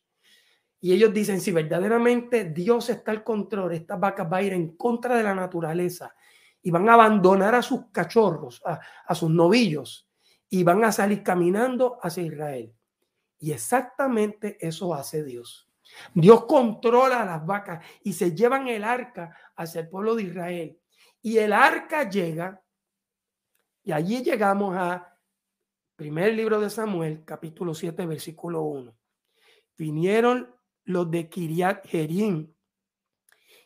[0.79, 4.77] Y ellos dicen, si verdaderamente Dios está al control, estas vacas van a ir en
[4.77, 6.13] contra de la naturaleza
[6.61, 10.06] y van a abandonar a sus cachorros, a, a sus novillos
[10.49, 12.73] y van a salir caminando hacia Israel.
[13.39, 15.69] Y exactamente eso hace Dios.
[16.13, 20.79] Dios controla a las vacas y se llevan el arca hacia el pueblo de Israel.
[21.21, 22.61] Y el arca llega,
[23.83, 25.17] y allí llegamos a
[25.95, 28.95] primer libro de Samuel, capítulo 7, versículo 1.
[29.77, 30.53] Vinieron
[30.85, 32.53] los de Kiriat Jerim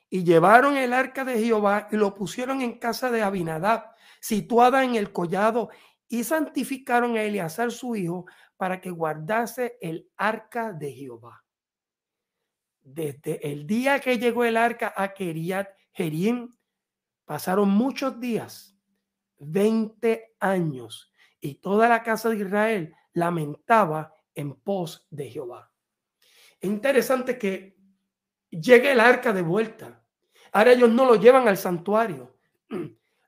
[0.10, 4.96] y llevaron el arca de Jehová y lo pusieron en casa de Abinadab, situada en
[4.96, 5.70] el collado
[6.12, 8.26] y santificaron a Eleazar su hijo
[8.58, 11.46] para que guardase el arca de Jehová.
[12.82, 16.54] Desde el día que llegó el arca a Keriat Jerim,
[17.24, 18.76] pasaron muchos días,
[19.38, 25.72] 20 años, y toda la casa de Israel lamentaba en pos de Jehová.
[26.60, 27.78] Es interesante que
[28.50, 30.04] llegue el arca de vuelta.
[30.52, 32.36] Ahora ellos no lo llevan al santuario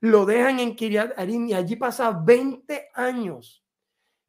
[0.03, 3.63] lo dejan en Kiriat Arim y allí pasa 20 años.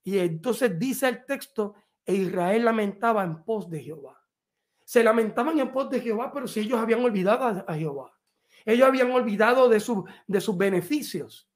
[0.04, 1.74] Y entonces dice el texto,
[2.06, 4.24] e Israel lamentaba en pos de Jehová.
[4.84, 8.16] Se lamentaban en pos de Jehová, pero si ellos habían olvidado a, Jehová.
[8.64, 11.50] Ellos habían olvidado de, su, de sus beneficios.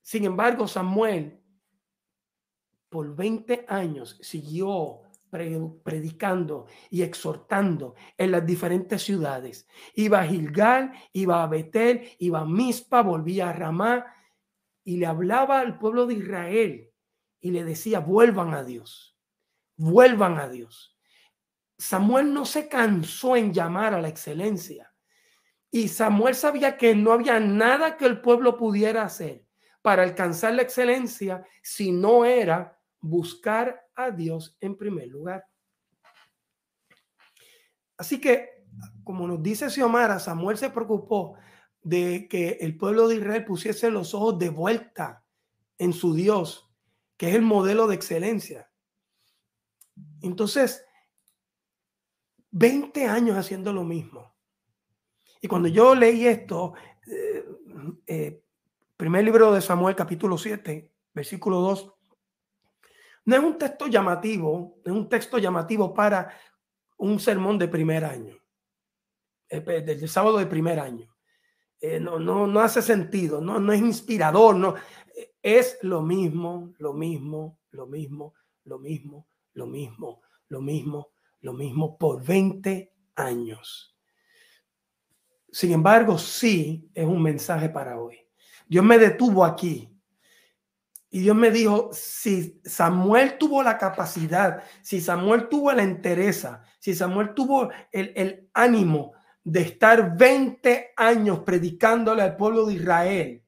[0.00, 1.38] Sin embargo, Samuel
[2.88, 9.68] por 20 años siguió predicando y exhortando en las diferentes ciudades.
[9.94, 14.06] Iba a Gilgal, iba a Betel, iba a Mispa, volvía a Ramá
[14.84, 16.90] y le hablaba al pueblo de Israel
[17.40, 19.16] y le decía, vuelvan a Dios,
[19.76, 20.96] vuelvan a Dios.
[21.76, 24.92] Samuel no se cansó en llamar a la excelencia.
[25.70, 29.44] Y Samuel sabía que no había nada que el pueblo pudiera hacer
[29.82, 35.44] para alcanzar la excelencia si no era buscar a Dios en primer lugar.
[37.96, 38.64] Así que,
[39.04, 41.36] como nos dice Xiomara, Samuel se preocupó
[41.82, 45.24] de que el pueblo de Israel pusiese los ojos de vuelta
[45.78, 46.70] en su Dios,
[47.16, 48.70] que es el modelo de excelencia.
[50.22, 50.84] Entonces,
[52.50, 54.34] 20 años haciendo lo mismo.
[55.40, 56.74] Y cuando yo leí esto,
[57.06, 57.44] eh,
[58.06, 58.42] eh,
[58.96, 61.92] primer libro de Samuel, capítulo 7, versículo 2,
[63.28, 66.34] no es un texto llamativo, es un texto llamativo para
[66.96, 68.34] un sermón de primer año,
[69.50, 71.14] eh, del sábado de primer año.
[72.00, 74.76] no, no, no hace sentido, no, no es inspirador, no,
[75.42, 78.32] es lo mismo, lo mismo, lo mismo,
[78.64, 81.12] lo mismo, lo mismo, lo mismo,
[81.42, 83.94] lo mismo por 20 años.
[85.52, 88.16] Sin embargo, sí es un mensaje para hoy.
[88.66, 89.97] Dios me detuvo aquí
[91.10, 96.94] y Dios me dijo, si Samuel tuvo la capacidad, si Samuel tuvo la entereza, si
[96.94, 103.44] Samuel tuvo el, el ánimo de estar 20 años predicándole al pueblo de Israel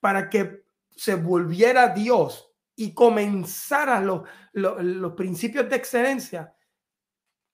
[0.00, 6.54] para que se volviera Dios y comenzara los, los, principios de excelencia,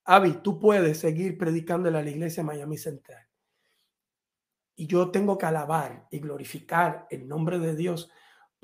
[0.04, 3.24] Avi, tú puedes seguir predicando en la iglesia Miami Central.
[4.74, 8.10] Y yo tengo que alabar y glorificar el nombre de Dios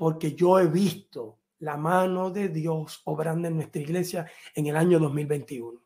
[0.03, 4.99] porque yo he visto la mano de Dios obrando en nuestra iglesia en el año
[4.99, 5.81] 2021.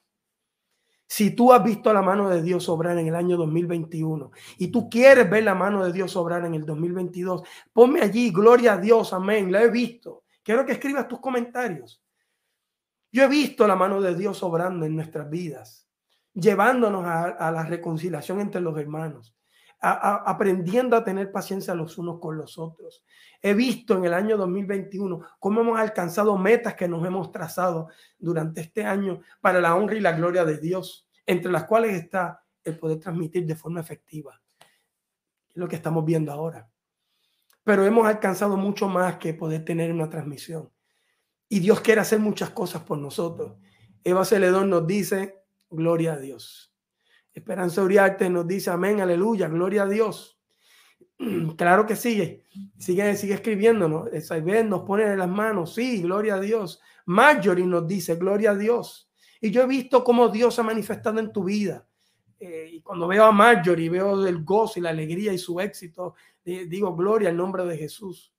[1.08, 4.90] Si tú has visto la mano de Dios obrar en el año 2021 y tú
[4.90, 9.14] quieres ver la mano de Dios obrar en el 2022, ponme allí, gloria a Dios,
[9.14, 10.24] amén, la he visto.
[10.42, 12.04] Quiero que escribas tus comentarios.
[13.12, 15.88] Yo he visto la mano de Dios obrando en nuestras vidas,
[16.34, 19.37] llevándonos a, la reconciliación entre los hermanos,
[19.80, 23.04] aprendiendo a tener paciencia los unos con los otros.
[23.42, 28.62] He visto en el año 2021 cómo hemos alcanzado metas que nos hemos trazado durante
[28.62, 32.78] este año para la honra y la gloria de Dios, entre las cuales está el
[32.78, 34.42] poder transmitir de forma efectiva.
[35.54, 36.70] lo que estamos viendo ahora.
[37.63, 40.72] Pero hemos alcanzado mucho más que poder tener una transmisión.
[41.50, 43.58] Y Dios quiere hacer muchas cosas por nosotros.
[44.04, 46.77] Eva Celedón nos dice, gloria a Dios.
[47.38, 50.39] Esperanza Uriarte nos dice, amén, aleluya, gloria a Dios.
[51.56, 52.45] Claro que sigue,
[52.80, 54.10] sigue, sigue escribiéndonos.
[54.65, 56.82] nos pone en las manos, sí, gloria a Dios.
[57.06, 59.12] Marjorie nos dice, gloria a Dios.
[59.39, 61.88] Y yo he visto cómo Dios se ha manifestado en tu vida.
[62.39, 66.15] Eh, y cuando veo a Marjorie, veo el gozo y la alegría y su éxito,
[66.43, 68.34] digo, gloria al nombre de Jesús.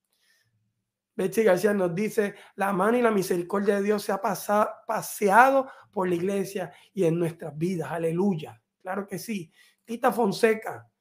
[1.15, 5.69] Betsy García nos dice, la mano y la misericordia de Dios se ha pasado, paseado
[5.89, 7.91] por la iglesia y en nuestras vidas.
[7.91, 8.61] Aleluya.
[8.89, 9.51] Claro que sí.
[9.85, 10.91] Tita Fonseca.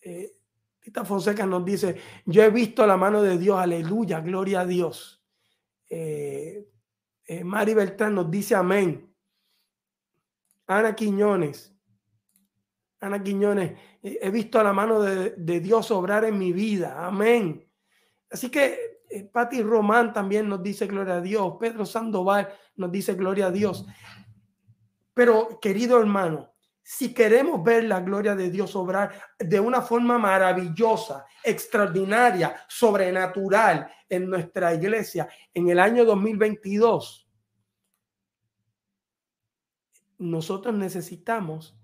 [0.00, 0.38] Eh,
[0.80, 1.94] Tita Fonseca nos dice,
[2.26, 5.24] yo he visto la mano de Dios, aleluya, gloria a Dios.
[5.88, 6.66] Eh,
[7.26, 9.08] eh, Mari Beltrán nos dice amén.
[10.66, 11.72] Ana Quiñones,
[12.98, 17.70] Ana Quiñones, he visto la mano de, Dios obrar en mi vida, amén.
[18.28, 23.14] Así que eh, Patti Román también nos dice gloria a Dios, Pedro Sandoval nos dice
[23.14, 23.86] gloria a Dios.
[25.14, 26.50] Pero querido hermano,
[26.82, 34.28] si queremos ver la gloria de Dios obrar de una forma maravillosa, extraordinaria, sobrenatural en
[34.28, 37.28] nuestra iglesia en el año 2022,
[40.18, 41.78] nosotros necesitamos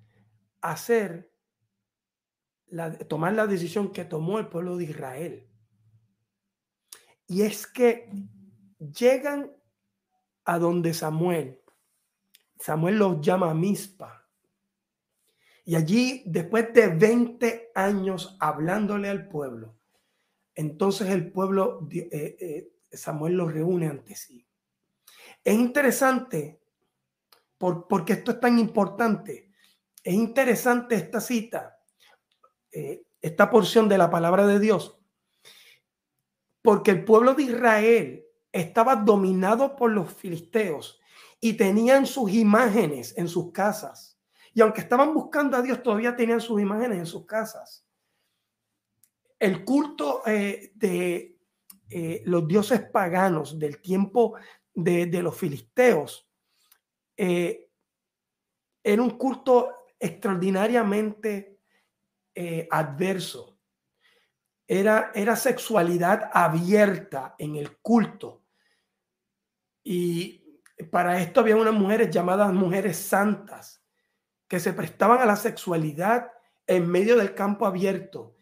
[0.61, 1.33] hacer,
[3.09, 5.49] tomar la decisión que tomó el pueblo de Israel.
[7.29, 8.11] Y es que
[8.79, 9.53] llegan
[10.45, 11.63] a donde Samuel.
[12.59, 14.26] Samuel los llama Mispa
[15.69, 19.77] y allí, después de 20 años hablándole al pueblo,
[20.55, 24.47] entonces el pueblo, eh, eh, Samuel lo reúne ante sí.
[25.43, 26.61] Es interesante,
[27.59, 29.51] por, porque esto es tan importante,
[30.05, 31.81] es interesante esta cita,
[32.71, 35.01] eh, esta porción de la palabra de Dios,
[36.63, 41.01] porque el pueblo de Israel estaba dominado por los filisteos
[41.41, 44.16] y tenían sus imágenes en sus casas
[44.57, 47.87] y aunque estaban buscando a Dios, todavía tenían sus imágenes en sus casas.
[49.39, 51.37] El culto eh, de
[51.91, 54.37] eh, los dioses paganos del tiempo
[54.73, 56.27] de, los filisteos
[57.19, 57.69] eh,
[58.83, 61.61] era un culto extraordinariamente
[62.71, 63.59] adverso.
[64.67, 68.47] Era, era sexualidad abierta en el culto.
[69.85, 73.76] Y para esto había unas mujeres llamadas mujeres santas
[74.49, 76.31] que se prestaban a la sexualidad
[76.67, 78.35] en medio del campo abierto.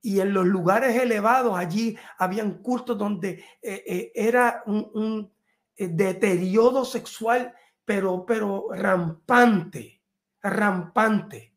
[0.00, 5.30] Y en los lugares elevados, allí habían cultos donde eh, eh, era un,
[5.76, 10.02] eh, deterioro sexual, pero, pero rampante,
[10.42, 11.54] rampante.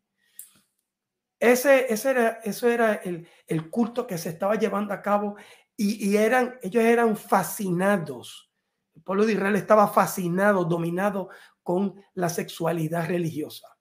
[1.40, 5.36] Ese, ese era, eso era el, el, culto que se estaba llevando a cabo
[5.76, 8.52] y, y, eran, ellos eran fascinados.
[8.96, 11.30] El pueblo de Israel estaba fascinado, dominado
[11.62, 13.75] con la sexualidad religiosa.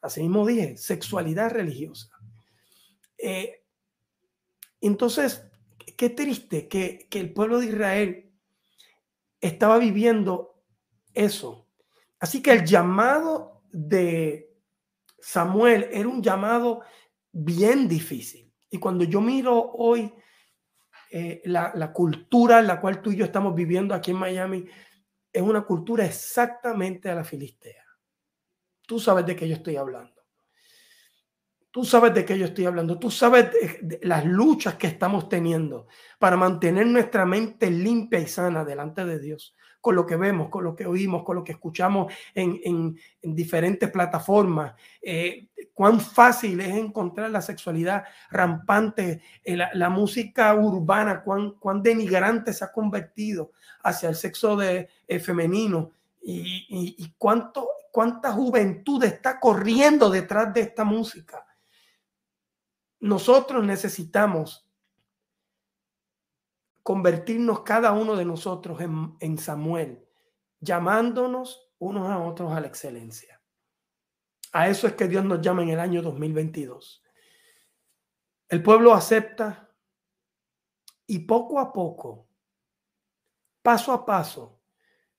[0.00, 2.08] Así mismo dije, sexualidad religiosa.
[3.18, 3.64] Eh,
[4.80, 5.46] entonces,
[5.96, 8.32] qué triste que, que el pueblo de Israel
[9.40, 10.62] estaba viviendo
[11.14, 11.66] eso.
[12.18, 14.54] Así que el llamado de
[15.18, 16.82] Samuel era un llamado
[17.32, 18.52] bien difícil.
[18.70, 20.12] Y cuando yo miro hoy
[21.10, 24.66] eh, la, la, cultura en la cual tú y yo estamos viviendo aquí en Miami,
[25.32, 27.85] es una cultura exactamente a la filistea.
[28.86, 30.16] Tú sabes de qué yo estoy hablando.
[31.76, 32.98] Tú sabes de qué yo estoy hablando.
[32.98, 33.50] Tú sabes
[33.82, 39.18] de, las luchas que estamos teniendo para mantener nuestra mente limpia y sana delante de
[39.18, 43.34] Dios, con lo que vemos, con lo que oímos, con lo que escuchamos en, en,
[43.34, 44.72] diferentes plataformas.
[45.02, 52.54] Eh, cuán fácil es encontrar la sexualidad rampante, eh, la, música urbana, cuán, cuán denigrante
[52.54, 55.90] se ha convertido hacia el sexo de, eh, femenino
[56.22, 61.46] y, y cuánto cuánta juventud está corriendo detrás de esta música.
[63.00, 64.70] Nosotros necesitamos
[66.82, 70.06] convertirnos cada uno de nosotros en, Samuel,
[70.60, 73.40] llamándonos unos a otros a la excelencia.
[74.52, 77.02] A eso es que Dios nos llama en el año 2022.
[78.50, 79.74] El pueblo acepta
[81.06, 82.28] y poco a poco,
[83.62, 84.60] paso a paso,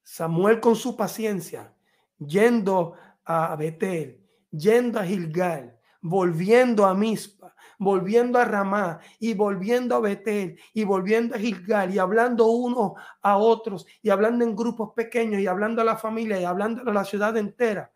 [0.04, 1.74] Samuel con su paciencia
[2.20, 2.94] yendo
[3.26, 10.60] a Betel, yendo a Gilgal, volviendo a Mispa, volviendo a Ramá y volviendo a Betel
[10.74, 15.48] y volviendo a Gilgal y hablando unos a otros y hablando en grupos pequeños y
[15.48, 17.92] hablando a la familia y hablando a la ciudad entera,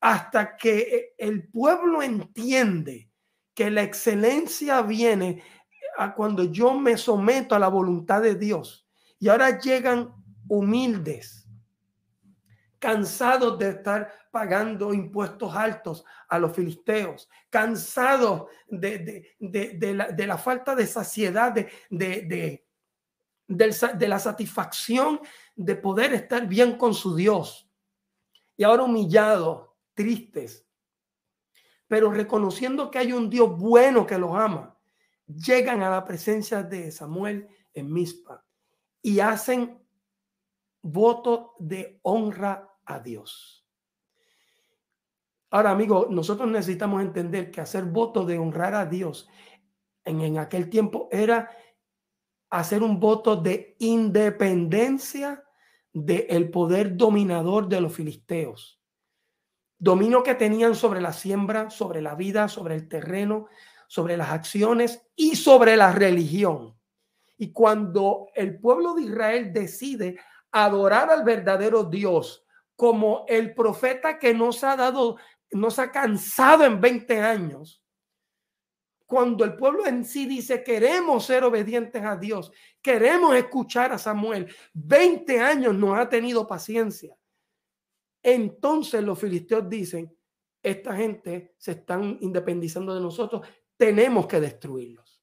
[0.00, 3.10] hasta que el pueblo entiende
[3.54, 5.42] que la excelencia viene
[5.98, 8.88] a cuando yo me someto a la voluntad de Dios.
[9.18, 10.14] Y ahora llegan
[10.48, 11.39] humildes
[12.80, 19.36] cansados de estar pagando impuestos altos a los filisteos, cansados de,
[20.26, 22.64] la, falta de saciedad, de,
[23.46, 25.20] de la satisfacción
[25.54, 27.70] de poder estar bien con su Dios.
[28.56, 30.66] Y ahora humillados, tristes,
[31.86, 34.78] pero reconociendo que hay un Dios bueno que los ama,
[35.26, 38.44] llegan a la presencia de Samuel en Mispa
[39.02, 39.78] y hacen
[40.82, 43.66] voto de honra a Dios.
[45.50, 49.28] Ahora, amigo, nosotros necesitamos entender que hacer voto de honrar a Dios
[50.04, 51.50] en, en aquel tiempo era
[52.50, 55.44] hacer un voto de independencia
[55.92, 58.80] del poder dominador de los filisteos.
[59.78, 63.46] Dominio que tenían sobre la siembra, sobre la vida, sobre el terreno,
[63.88, 66.78] sobre las acciones y sobre la religión.
[67.38, 70.18] Y cuando el pueblo de Israel decide
[70.52, 72.44] adorar al verdadero Dios,
[72.80, 75.18] como el profeta que nos ha dado,
[75.50, 77.84] nos ha cansado en 20 años.
[79.04, 82.50] Cuando el pueblo en sí dice, queremos ser obedientes a Dios,
[82.80, 87.14] queremos escuchar a Samuel, 20 años nos ha tenido paciencia.
[88.22, 90.16] Entonces los filisteos dicen,
[90.62, 95.22] esta gente se están independizando de nosotros, tenemos que destruirlos.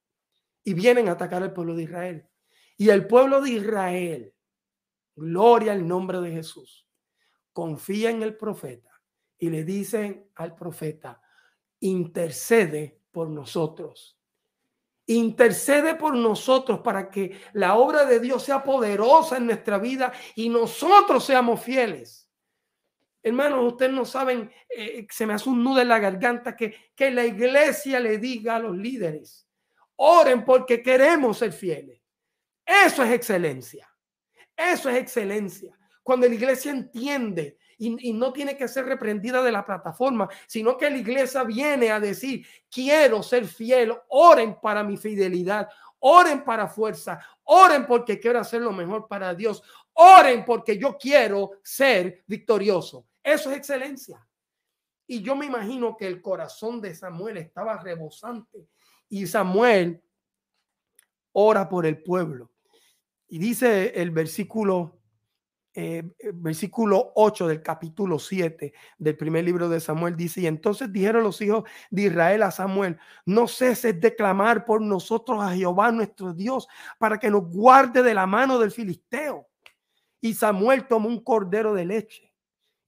[0.64, 2.30] Y vienen a atacar al pueblo de Israel.
[2.78, 4.36] Y el pueblo de Israel,
[5.16, 6.87] gloria al nombre de Jesús,
[7.58, 9.02] confía en el profeta
[9.40, 11.20] y le dicen al profeta,
[11.80, 14.16] intercede por nosotros.
[15.08, 20.50] Intercede por nosotros para que la obra de Dios sea poderosa en nuestra vida y
[20.50, 22.30] nosotros seamos fieles.
[23.24, 27.10] Hermanos, ustedes no saben, eh, se me hace un nudo en la garganta que, que
[27.10, 29.50] la iglesia le diga a los líderes,
[29.96, 32.04] oren porque queremos ser fieles.
[32.64, 33.90] Eso es excelencia.
[34.56, 35.76] Eso es excelencia.
[36.08, 40.90] Cuando la iglesia entiende y, no tiene que ser reprendida de la plataforma, sino que
[40.90, 45.68] la iglesia viene a decir, quiero ser fiel, oren para mi fidelidad,
[46.00, 51.60] oren para fuerza, oren porque quiero hacer lo mejor para Dios, oren porque yo quiero
[51.62, 53.06] ser victorioso.
[53.22, 54.26] Eso es excelencia.
[55.08, 58.70] Y yo me imagino que el corazón de Samuel estaba rebosante
[59.10, 60.02] y Samuel
[61.34, 62.50] ora por el pueblo.
[63.28, 64.97] Y dice el versículo
[65.80, 70.92] eh, eh, versículo 8 del capítulo 7 del primer libro de Samuel dice, y entonces
[70.92, 72.98] dijeron los hijos de Israel a Samuel,
[73.28, 76.68] no ceses de clamar por nosotros a Jehová nuestro Dios
[76.98, 79.50] para que nos guarde de la mano del filisteo.
[80.20, 82.34] Y Samuel tomó un cordero de leche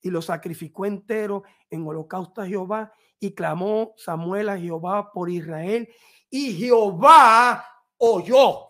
[0.01, 5.87] y lo sacrificó entero en holocausto a Jehová y clamó Samuel a Jehová por Israel
[6.27, 7.63] y Jehová
[7.97, 8.65] oyó.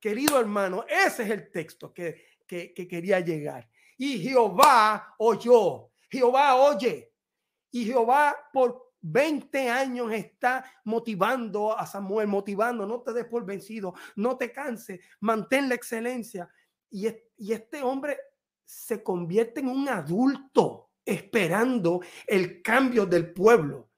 [0.00, 2.31] Querido hermano, ese es el texto que
[2.74, 3.68] que, quería llegar.
[3.96, 5.90] Y Jehová oyó.
[6.10, 7.12] Jehová oye.
[7.70, 13.94] Y Jehová por 20 años está motivando a Samuel, motivando, no te des por vencido,
[14.16, 16.48] no te canses, mantén la excelencia.
[16.90, 18.18] Y, y este hombre
[18.64, 23.88] se convierte en un adulto esperando el cambio del pueblo.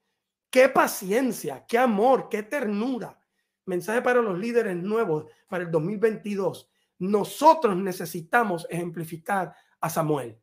[0.49, 3.19] Qué paciencia, qué amor, qué ternura.
[3.67, 10.41] Mensaje para los líderes nuevos para el 2022 nosotros necesitamos ejemplificar a Samuel.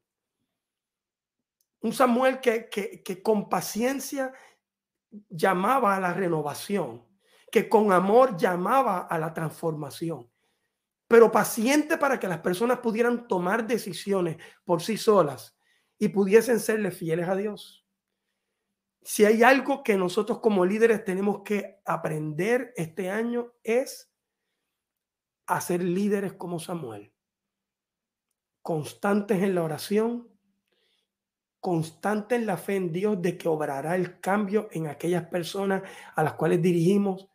[1.81, 4.31] Un Samuel que, que, con paciencia
[5.29, 7.03] llamaba a la renovación,
[7.51, 10.29] que con amor llamaba a la transformación,
[11.07, 15.57] pero paciente para que las personas pudieran tomar decisiones por sí solas
[15.97, 17.85] y pudiesen serle fieles a Dios.
[19.01, 24.10] Si hay algo que nosotros como líderes tenemos que aprender este año es
[25.51, 27.11] a ser líderes como Samuel,
[28.61, 30.29] constantes en la oración,
[31.59, 35.83] constantes en la fe en Dios de que obrará el cambio en aquellas personas
[36.15, 37.27] a las cuales dirigimos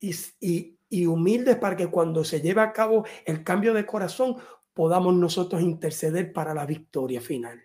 [0.00, 4.36] y, y humildes para que cuando se lleve a cabo el cambio de corazón
[4.72, 7.60] podamos nosotros interceder para la victoria final.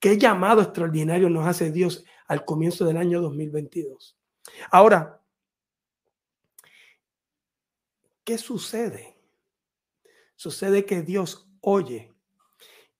[0.00, 4.18] Qué llamado extraordinario nos hace Dios al comienzo del año 2022.
[4.70, 5.17] Ahora,
[8.28, 9.16] ¿Qué sucede?
[10.36, 12.12] Sucede que Dios oye.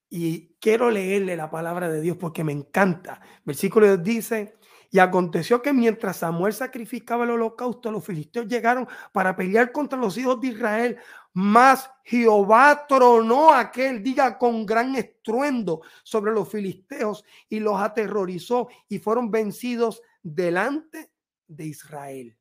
[0.09, 3.21] Y quiero leerle la palabra de Dios porque me encanta.
[3.45, 4.57] Versículo dice,
[4.91, 10.17] y aconteció que mientras Samuel sacrificaba el holocausto, los filisteos llegaron para pelear contra los
[10.17, 10.97] hijos de Israel.
[11.35, 18.99] Mas Jehová tronó aquel día con gran estruendo sobre los filisteos y los aterrorizó y
[18.99, 21.11] fueron vencidos delante
[21.47, 22.38] de Israel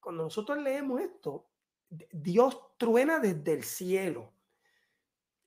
[0.00, 1.48] cuando nosotros leemos esto,
[1.88, 4.32] Dios truena desde el cielo.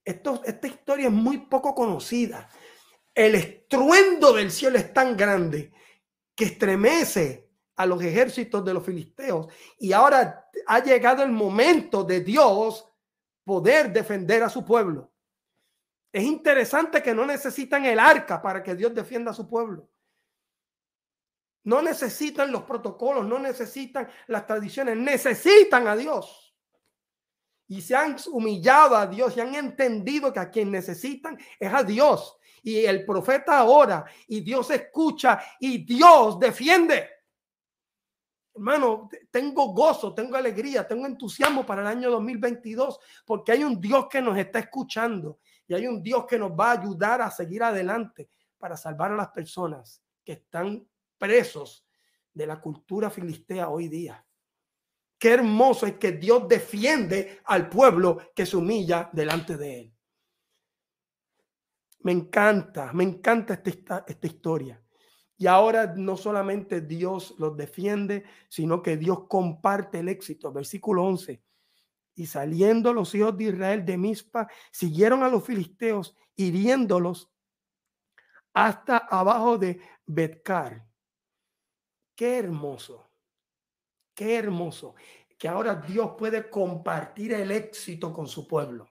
[0.06, 2.49] Esto, esta historia es muy poco conocida.
[3.16, 5.72] El estruendo del cielo es tan grande
[6.36, 9.47] que estremece a los ejércitos de los filisteos.
[9.80, 12.88] Y ahora ha llegado el momento de Dios
[13.43, 15.12] poder defender a su pueblo.
[16.12, 19.89] Es interesante que no necesitan el arca para que Dios defienda a su pueblo.
[21.64, 26.53] No necesitan los protocolos, no necesitan las tradiciones, necesitan a Dios.
[27.68, 31.84] Y se han humillado a Dios y han entendido que a quien necesitan es a
[31.84, 32.38] Dios.
[32.61, 37.09] Y el profeta ora y Dios escucha y Dios defiende.
[38.55, 44.07] Hermano, tengo gozo, tengo alegría, tengo entusiasmo para el año 2022 porque hay un Dios
[44.09, 47.64] que nos está escuchando y hay un Dios que nos va a ayudar a seguir
[47.64, 50.88] adelante para salvar a las personas que están
[51.24, 51.88] presos
[52.34, 54.28] de la cultura filistea hoy día.
[55.17, 59.93] Qué hermoso es que Dios defiende al pueblo que se humilla delante de él.
[62.01, 64.84] Me encanta, me encanta esta, esta historia.
[65.38, 70.51] Y ahora no solamente Dios los defiende, sino que Dios comparte el éxito.
[70.51, 71.41] Versículo 11.
[72.15, 77.32] Y saliendo los hijos de Israel de Mizpa, siguieron a los filisteos, hiriéndolos
[78.53, 80.86] hasta abajo de Betcar.
[82.24, 83.05] Qué hermoso,
[84.15, 84.95] qué hermoso
[85.38, 88.89] que ahora Dios puede compartir el éxito con su pueblo.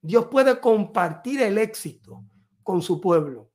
[0.00, 2.22] Dios puede compartir el éxito
[2.62, 3.50] con su pueblo.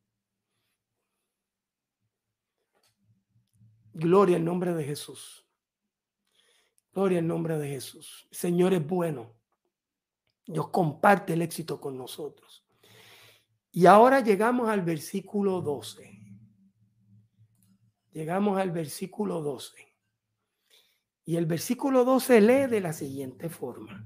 [3.93, 5.47] Gloria al nombre de Jesús.
[6.91, 8.27] Gloria al nombre de Jesús.
[8.29, 9.37] Señor es bueno.
[10.45, 12.67] Dios comparte el éxito con nosotros.
[13.71, 16.20] Y ahora llegamos al versículo 12
[18.11, 19.95] llegamos al versículo 12.
[21.25, 24.05] Y el versículo 12 lee de la siguiente forma.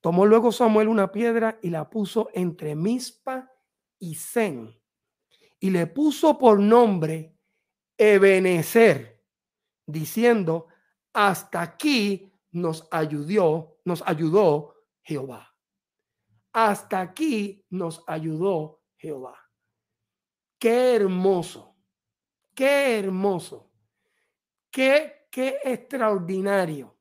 [0.00, 3.50] Tomó luego Samuel una piedra y la puso entre Mispa
[3.98, 4.78] y Zen.
[5.60, 7.36] Y le puso por nombre
[7.96, 9.22] Ebenezer,
[9.86, 10.66] diciendo,
[11.12, 15.56] hasta aquí nos ayudó, nos ayudó Jehová.
[16.52, 19.36] Hasta aquí nos ayudó Jehová.
[20.58, 21.71] Qué hermoso
[22.54, 23.70] Qué hermoso.
[24.70, 26.96] Qué, qué extraordinario.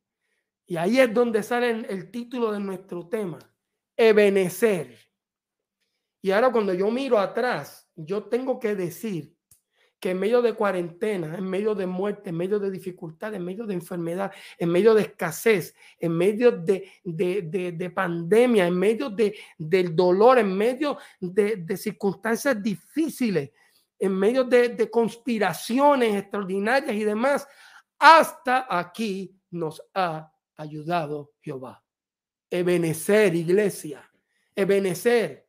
[0.65, 3.39] Y ahí es donde sale el título de nuestro tema,
[3.97, 4.97] Ebenecer.
[6.21, 9.35] Y ahora cuando yo miro atrás, yo tengo que decir
[10.01, 13.67] que en medio de cuarentena, en medio de muerte, en medio de dificultad, en medio
[13.67, 19.95] de enfermedad, en medio de escasez, en medio de, de, pandemia, en medio de, del
[19.95, 23.51] dolor, en medio de, circunstancias difíciles,
[24.01, 27.47] en medio de, conspiraciones extraordinarias y demás,
[27.99, 31.83] hasta aquí nos ha ayudado Jehová.
[32.49, 34.03] Ebenecer, iglesia,
[34.55, 35.47] ebenecer,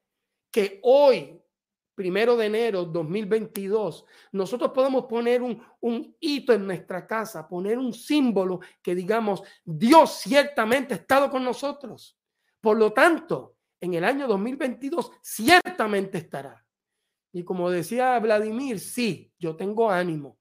[0.50, 1.40] que hoy
[1.94, 7.94] primero de enero 2022, nosotros podemos poner un, un, hito en nuestra casa, poner un
[7.94, 12.18] símbolo que digamos, Dios ciertamente ha estado con nosotros.
[12.60, 16.61] Por lo tanto, en el año 2022 ciertamente estará.
[17.32, 20.38] Y como decía Vladimir, sí, yo tengo ánimo.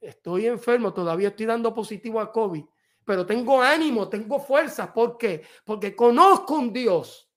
[0.00, 2.64] Estoy enfermo, todavía estoy dando positivo a COVID,
[3.04, 4.94] pero tengo ánimo, tengo fuerza.
[4.94, 5.42] ¿Por qué?
[5.64, 7.28] Porque conozco un Dios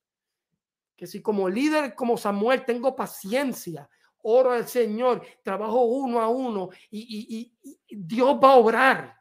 [1.01, 3.89] que si como líder, como Samuel, tengo paciencia,
[4.21, 7.51] oro al Señor, trabajo uno a uno y,
[7.89, 9.15] Dios va a obrar.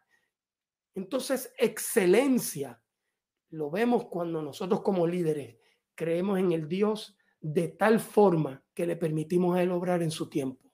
[0.95, 2.83] Entonces, excelencia
[3.49, 5.57] lo vemos cuando nosotros como líderes
[5.95, 10.29] creemos en el Dios de tal forma que le permitimos a Él obrar en su
[10.29, 10.71] tiempo.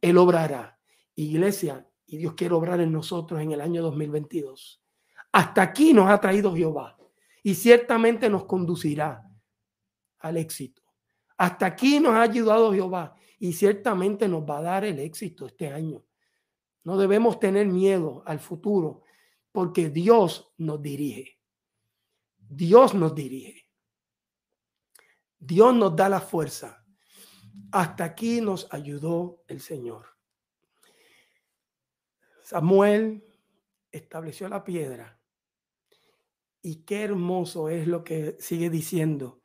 [0.00, 0.78] Él obrará.
[1.16, 4.82] Iglesia, y Dios quiere obrar en nosotros en el año 2022.
[5.32, 6.96] Hasta aquí nos ha traído Jehová
[7.42, 9.22] y ciertamente nos conducirá
[10.18, 10.82] al éxito.
[11.36, 15.68] Hasta aquí nos ha ayudado Jehová y ciertamente nos va a dar el éxito este
[15.68, 16.04] año.
[16.84, 19.02] No debemos tener miedo al futuro
[19.52, 21.40] porque Dios nos dirige.
[22.38, 23.63] Dios nos dirige.
[25.46, 26.84] Dios nos da la fuerza.
[27.72, 30.06] Hasta aquí nos ayudó el Señor.
[32.42, 33.24] Samuel
[33.90, 35.20] estableció la piedra.
[36.62, 39.42] Y qué hermoso es lo que sigue diciendo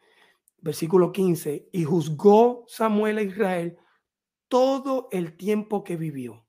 [0.61, 3.77] versículo 15, y juzgó Samuel a Israel
[4.47, 6.45] todo el tiempo que vivió.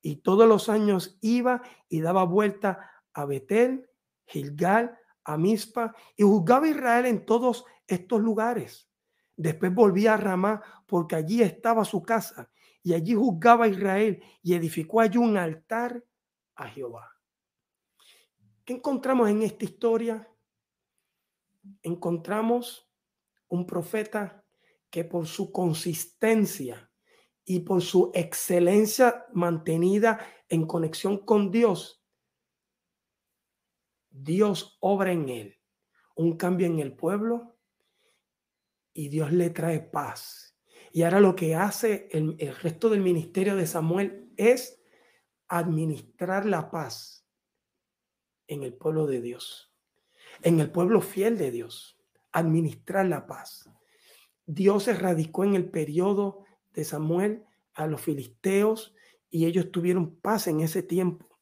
[0.00, 3.88] Y todos los años iba y daba vuelta a Betel,
[4.26, 8.87] Gilgal, a Mizpa, y juzgaba a Israel en todos estos lugares.
[9.38, 12.50] Después volvía a Ramá, porque allí estaba su casa,
[12.82, 16.04] y allí juzgaba a Israel, y edificó allí un altar
[16.56, 17.16] a Jehová.
[18.64, 20.28] ¿Qué encontramos en esta historia?
[21.82, 22.90] Encontramos
[23.46, 24.44] un profeta
[24.90, 26.90] que por su consistencia
[27.44, 30.18] y por su excelencia mantenida
[30.48, 32.04] en conexión con Dios,
[34.10, 35.60] Dios obra en él
[36.16, 37.57] un cambio en el pueblo
[38.98, 40.56] y Dios le trae paz.
[40.90, 44.82] Y ahora lo que hace el, resto del ministerio de Samuel es
[45.46, 47.24] administrar la paz
[48.48, 49.72] en el pueblo de Dios,
[50.42, 51.96] en el pueblo fiel de Dios
[52.32, 53.70] administrar la paz.
[54.46, 57.44] Dios se radicó en el periodo de Samuel
[57.74, 58.96] a los filisteos
[59.30, 61.38] y ellos tuvieron paz en ese tiempo.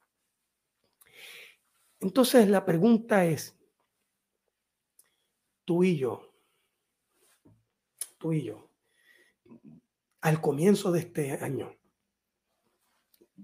[2.00, 3.58] Entonces la pregunta es,
[5.64, 6.25] tú y yo,
[8.18, 8.70] tú y yo,
[10.20, 11.76] al comienzo de este año,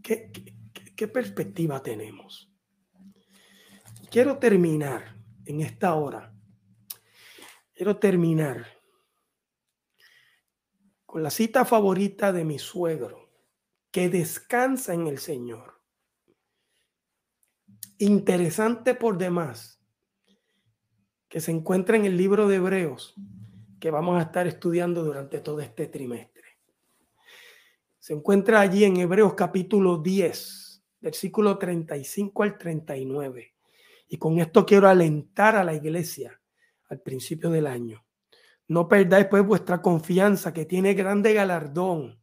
[0.02, 0.30] ¿qué,
[1.12, 2.52] perspectiva tenemos?
[4.10, 5.16] Quiero terminar
[5.46, 6.32] en esta hora
[7.74, 8.66] Quiero terminar
[11.04, 13.30] con la cita favorita de mi suegro,
[13.90, 15.82] que descansa en el Señor.
[17.98, 19.82] Interesante por demás,
[21.28, 23.14] que se encuentra en el libro de Hebreos,
[23.82, 26.44] que vamos a estar estudiando durante todo este trimestre.
[27.98, 33.56] Se encuentra allí en Hebreos capítulo 10, versículo 35 al 39.
[34.06, 36.40] Y con esto quiero alentar a la iglesia
[36.90, 38.06] al principio del año.
[38.68, 42.22] No perdáis pues vuestra confianza que tiene grande galardón,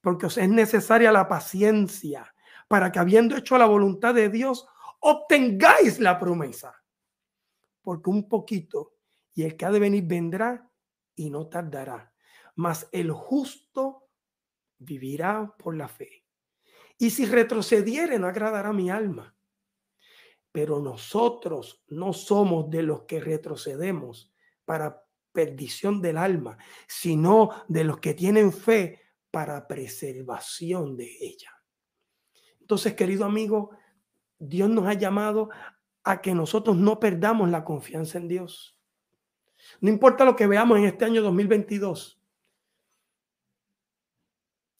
[0.00, 2.34] porque os es necesaria la paciencia
[2.66, 4.66] para que habiendo hecho la voluntad de Dios,
[5.00, 6.82] obtengáis la promesa.
[7.82, 8.94] Porque un poquito
[9.34, 10.67] y el que ha de venir vendrá
[11.18, 12.12] y no tardará.
[12.56, 14.08] Mas el justo
[14.78, 16.24] vivirá por la fe.
[16.96, 19.34] Y si retrocediere, no agradará mi alma
[20.52, 24.32] pero nosotros no somos de los que retrocedemos
[24.64, 29.00] para perdición del alma, sino de los que tienen fe
[29.30, 31.52] para preservación de ella.
[32.60, 33.70] Entonces, querido amigo,
[34.38, 35.50] Dios nos ha llamado
[36.02, 38.77] a que nosotros no perdamos la confianza en Dios.
[39.80, 42.20] No importa lo que veamos en este año 2022.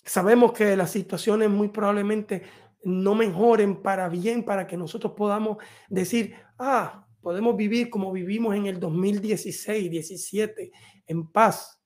[0.05, 2.43] Sabemos que las situaciones muy probablemente
[2.83, 5.59] no mejoren para bien, para que nosotros podamos
[5.89, 10.73] decir, ah, podemos vivir como vivimos en el 2016, 17,
[11.07, 11.83] en paz.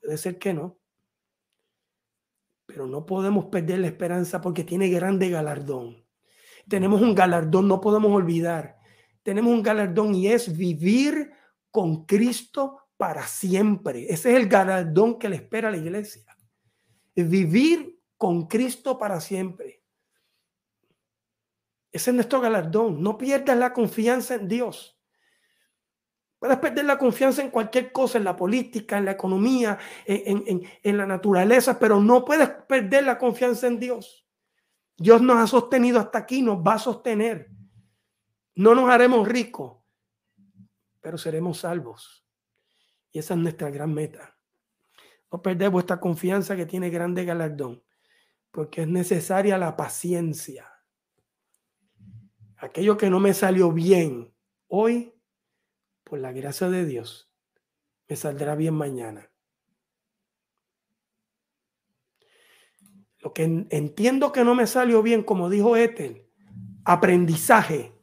[0.00, 0.78] Puede ser que no.
[2.66, 6.04] Pero no podemos perder la esperanza porque tiene grande galardón.
[6.66, 8.78] Tenemos un galardón, no podemos olvidar.
[9.22, 11.30] Tenemos un galardón y es vivir
[11.74, 14.04] con Cristo para siempre.
[14.04, 16.24] Ese es el galardón que le espera a la iglesia.
[17.16, 19.82] Vivir con Cristo para siempre.
[21.90, 23.02] Ese es nuestro galardón.
[23.02, 24.96] No pierdas la confianza en Dios.
[26.38, 31.06] Puedes perder la confianza en cualquier cosa, en la política, en la economía, en, la
[31.06, 34.28] naturaleza, pero no puedes perder la confianza en Dios.
[34.96, 37.50] Dios nos ha sostenido hasta aquí, nos va a sostener.
[38.54, 39.83] No nos haremos ricos,
[41.04, 42.26] pero seremos salvos.
[43.12, 44.36] Y esa es nuestra gran meta.
[45.30, 47.84] No perder vuestra confianza que tiene grande galardón,
[48.50, 50.74] porque es necesaria la paciencia
[52.64, 54.34] aquello que no me salió bien
[54.68, 55.14] hoy,
[56.02, 57.30] por la gracia de Dios,
[58.08, 59.30] me saldrá bien mañana.
[63.18, 66.28] Lo que entiendo que no me salió bien, como dijo Ethel,
[66.84, 67.98] aprendizaje,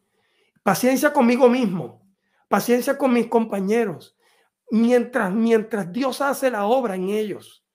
[0.64, 2.01] paciencia conmigo mismo,
[2.52, 4.16] paciencia con mis compañeros,
[4.70, 7.66] mientras, mientras Dios hace la obra en ellos.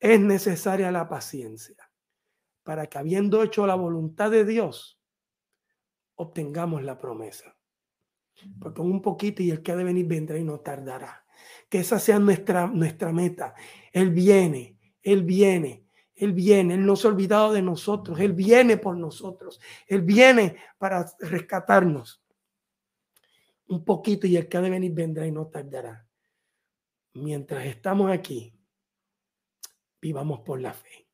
[0.00, 1.88] Es necesaria la paciencia
[2.68, 5.00] para que habiendo hecho la voluntad de Dios,
[6.16, 7.56] obtengamos la promesa.
[8.60, 11.24] Porque un poquito y el que ha de venir vendrá y no tardará.
[11.70, 13.54] Que esa sea nuestra, nuestra meta.
[13.90, 16.74] Él viene, Él viene, Él viene.
[16.74, 18.20] Él no se ha olvidado de nosotros.
[18.20, 19.60] Él viene por nosotros.
[19.86, 22.22] Él viene para rescatarnos.
[23.68, 26.08] Un poquito y el que ha de venir vendrá y no tardará.
[27.14, 28.58] Mientras estamos aquí,
[30.00, 31.08] vivamos por la fe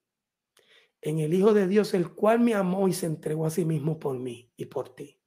[1.05, 3.98] en el Hijo de Dios, el cual me amó y se entregó a sí mismo
[3.98, 5.20] por mí y por ti.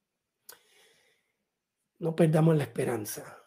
[1.99, 3.43] No perdamos la esperanza.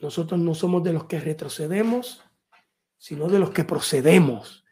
[0.00, 2.24] Nosotros no somos de los que retrocedemos,
[2.98, 4.64] sino de los que procedemos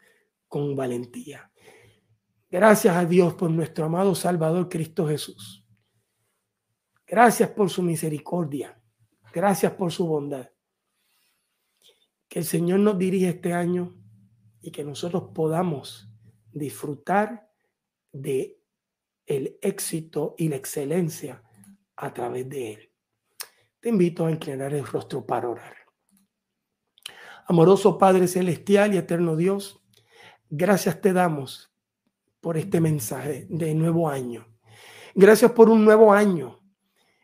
[0.49, 1.51] con valentía.
[2.49, 5.62] Gracias a Dios por nuestro amado Salvador Cristo Jesús.
[7.05, 8.79] Gracias por su misericordia.
[9.33, 10.49] Gracias por su bondad.
[12.27, 13.95] Que el Señor nos dirija este año
[14.61, 16.09] y que nosotros podamos
[16.51, 17.49] disfrutar
[18.11, 18.59] de
[19.25, 21.43] el éxito y la excelencia
[21.95, 22.91] a través de él.
[23.79, 25.75] Te invito a inclinar el rostro para orar.
[27.45, 29.81] Amoroso Padre Celestial y Eterno Dios,
[30.49, 31.73] gracias te damos
[32.39, 34.47] por este mensaje de nuevo año.
[35.15, 36.62] Gracias por un nuevo año,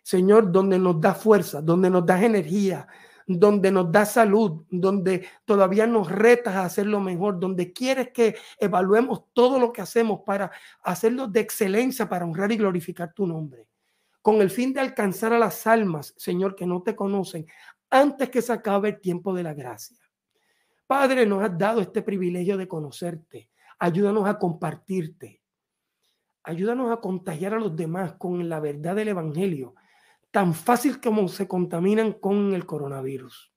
[0.10, 2.88] Señor, donde nos da fuerza, donde nos da energía,
[3.28, 9.26] donde nos da salud, donde todavía nos retas a hacerlo mejor, donde quieres que evaluemos
[9.34, 10.49] todo lo que hacemos para
[10.82, 13.68] hacerlo de excelencia, para honrar y glorificar tu nombre,
[14.24, 17.45] con el fin de alcanzar a las almas, Señor, que no te conocen,
[17.91, 19.99] antes que se acabe el tiempo de la gracia.
[20.88, 23.51] Padre, nos has dado este privilegio de conocerte.
[23.78, 25.39] Ayúdanos a compartirte.
[26.41, 29.76] Ayúdanos a contagiar a los demás con la verdad del Evangelio
[30.32, 33.52] tan fácil como se contaminan con el coronavirus.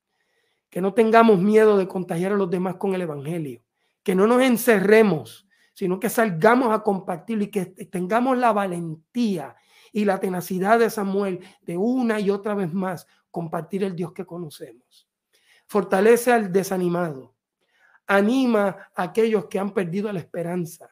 [0.70, 3.62] Que no tengamos miedo de contagiar a los demás con el Evangelio.
[4.02, 9.54] Que no nos encerremos, sino que salgamos a compartirlo y que tengamos la valentía
[9.92, 14.24] y la tenacidad de Samuel de una y otra vez más compartir el Dios que
[14.24, 15.08] conocemos.
[15.66, 17.34] Fortalece al desanimado.
[18.06, 20.88] Anima a aquellos que han perdido la esperanza.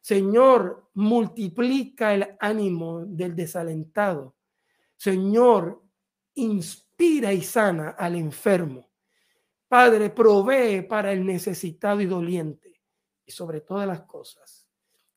[0.00, 4.37] Señor, multiplica el ánimo del desalentado
[4.98, 5.80] Señor,
[6.34, 8.90] inspira y sana al enfermo.
[9.68, 12.82] Padre, provee para el necesitado y doliente.
[13.24, 14.66] Y sobre todas las cosas,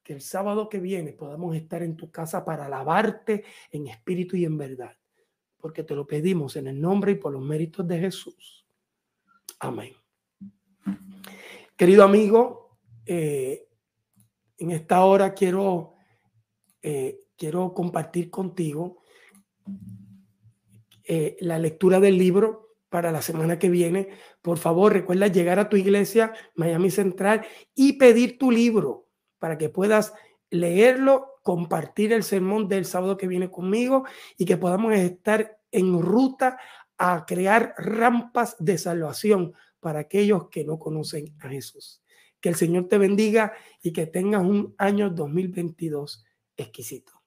[0.03, 4.45] que el sábado que viene podamos estar en tu casa para alabarte en espíritu y
[4.45, 4.95] en verdad.
[5.57, 8.67] Porque te lo pedimos en el nombre y por los méritos de Jesús.
[9.59, 9.93] Amén.
[11.75, 13.67] Querido amigo, eh,
[14.59, 15.95] en esta hora quiero,
[16.83, 19.00] eh, quiero compartir contigo
[21.03, 24.09] eh, la lectura del libro para la semana que viene.
[24.41, 29.07] Por favor, recuerda llegar a tu iglesia, Miami Central, y pedir tu libro
[29.39, 30.13] para que puedas
[30.49, 34.05] leerlo, compartir el sermón del sábado que viene conmigo
[34.37, 36.59] y que podamos estar en ruta
[36.97, 42.03] a crear rampas de salvación para aquellos que no conocen a Jesús.
[42.39, 46.23] Que el Señor te bendiga y que tengas un año 2022
[46.57, 47.20] exquisito.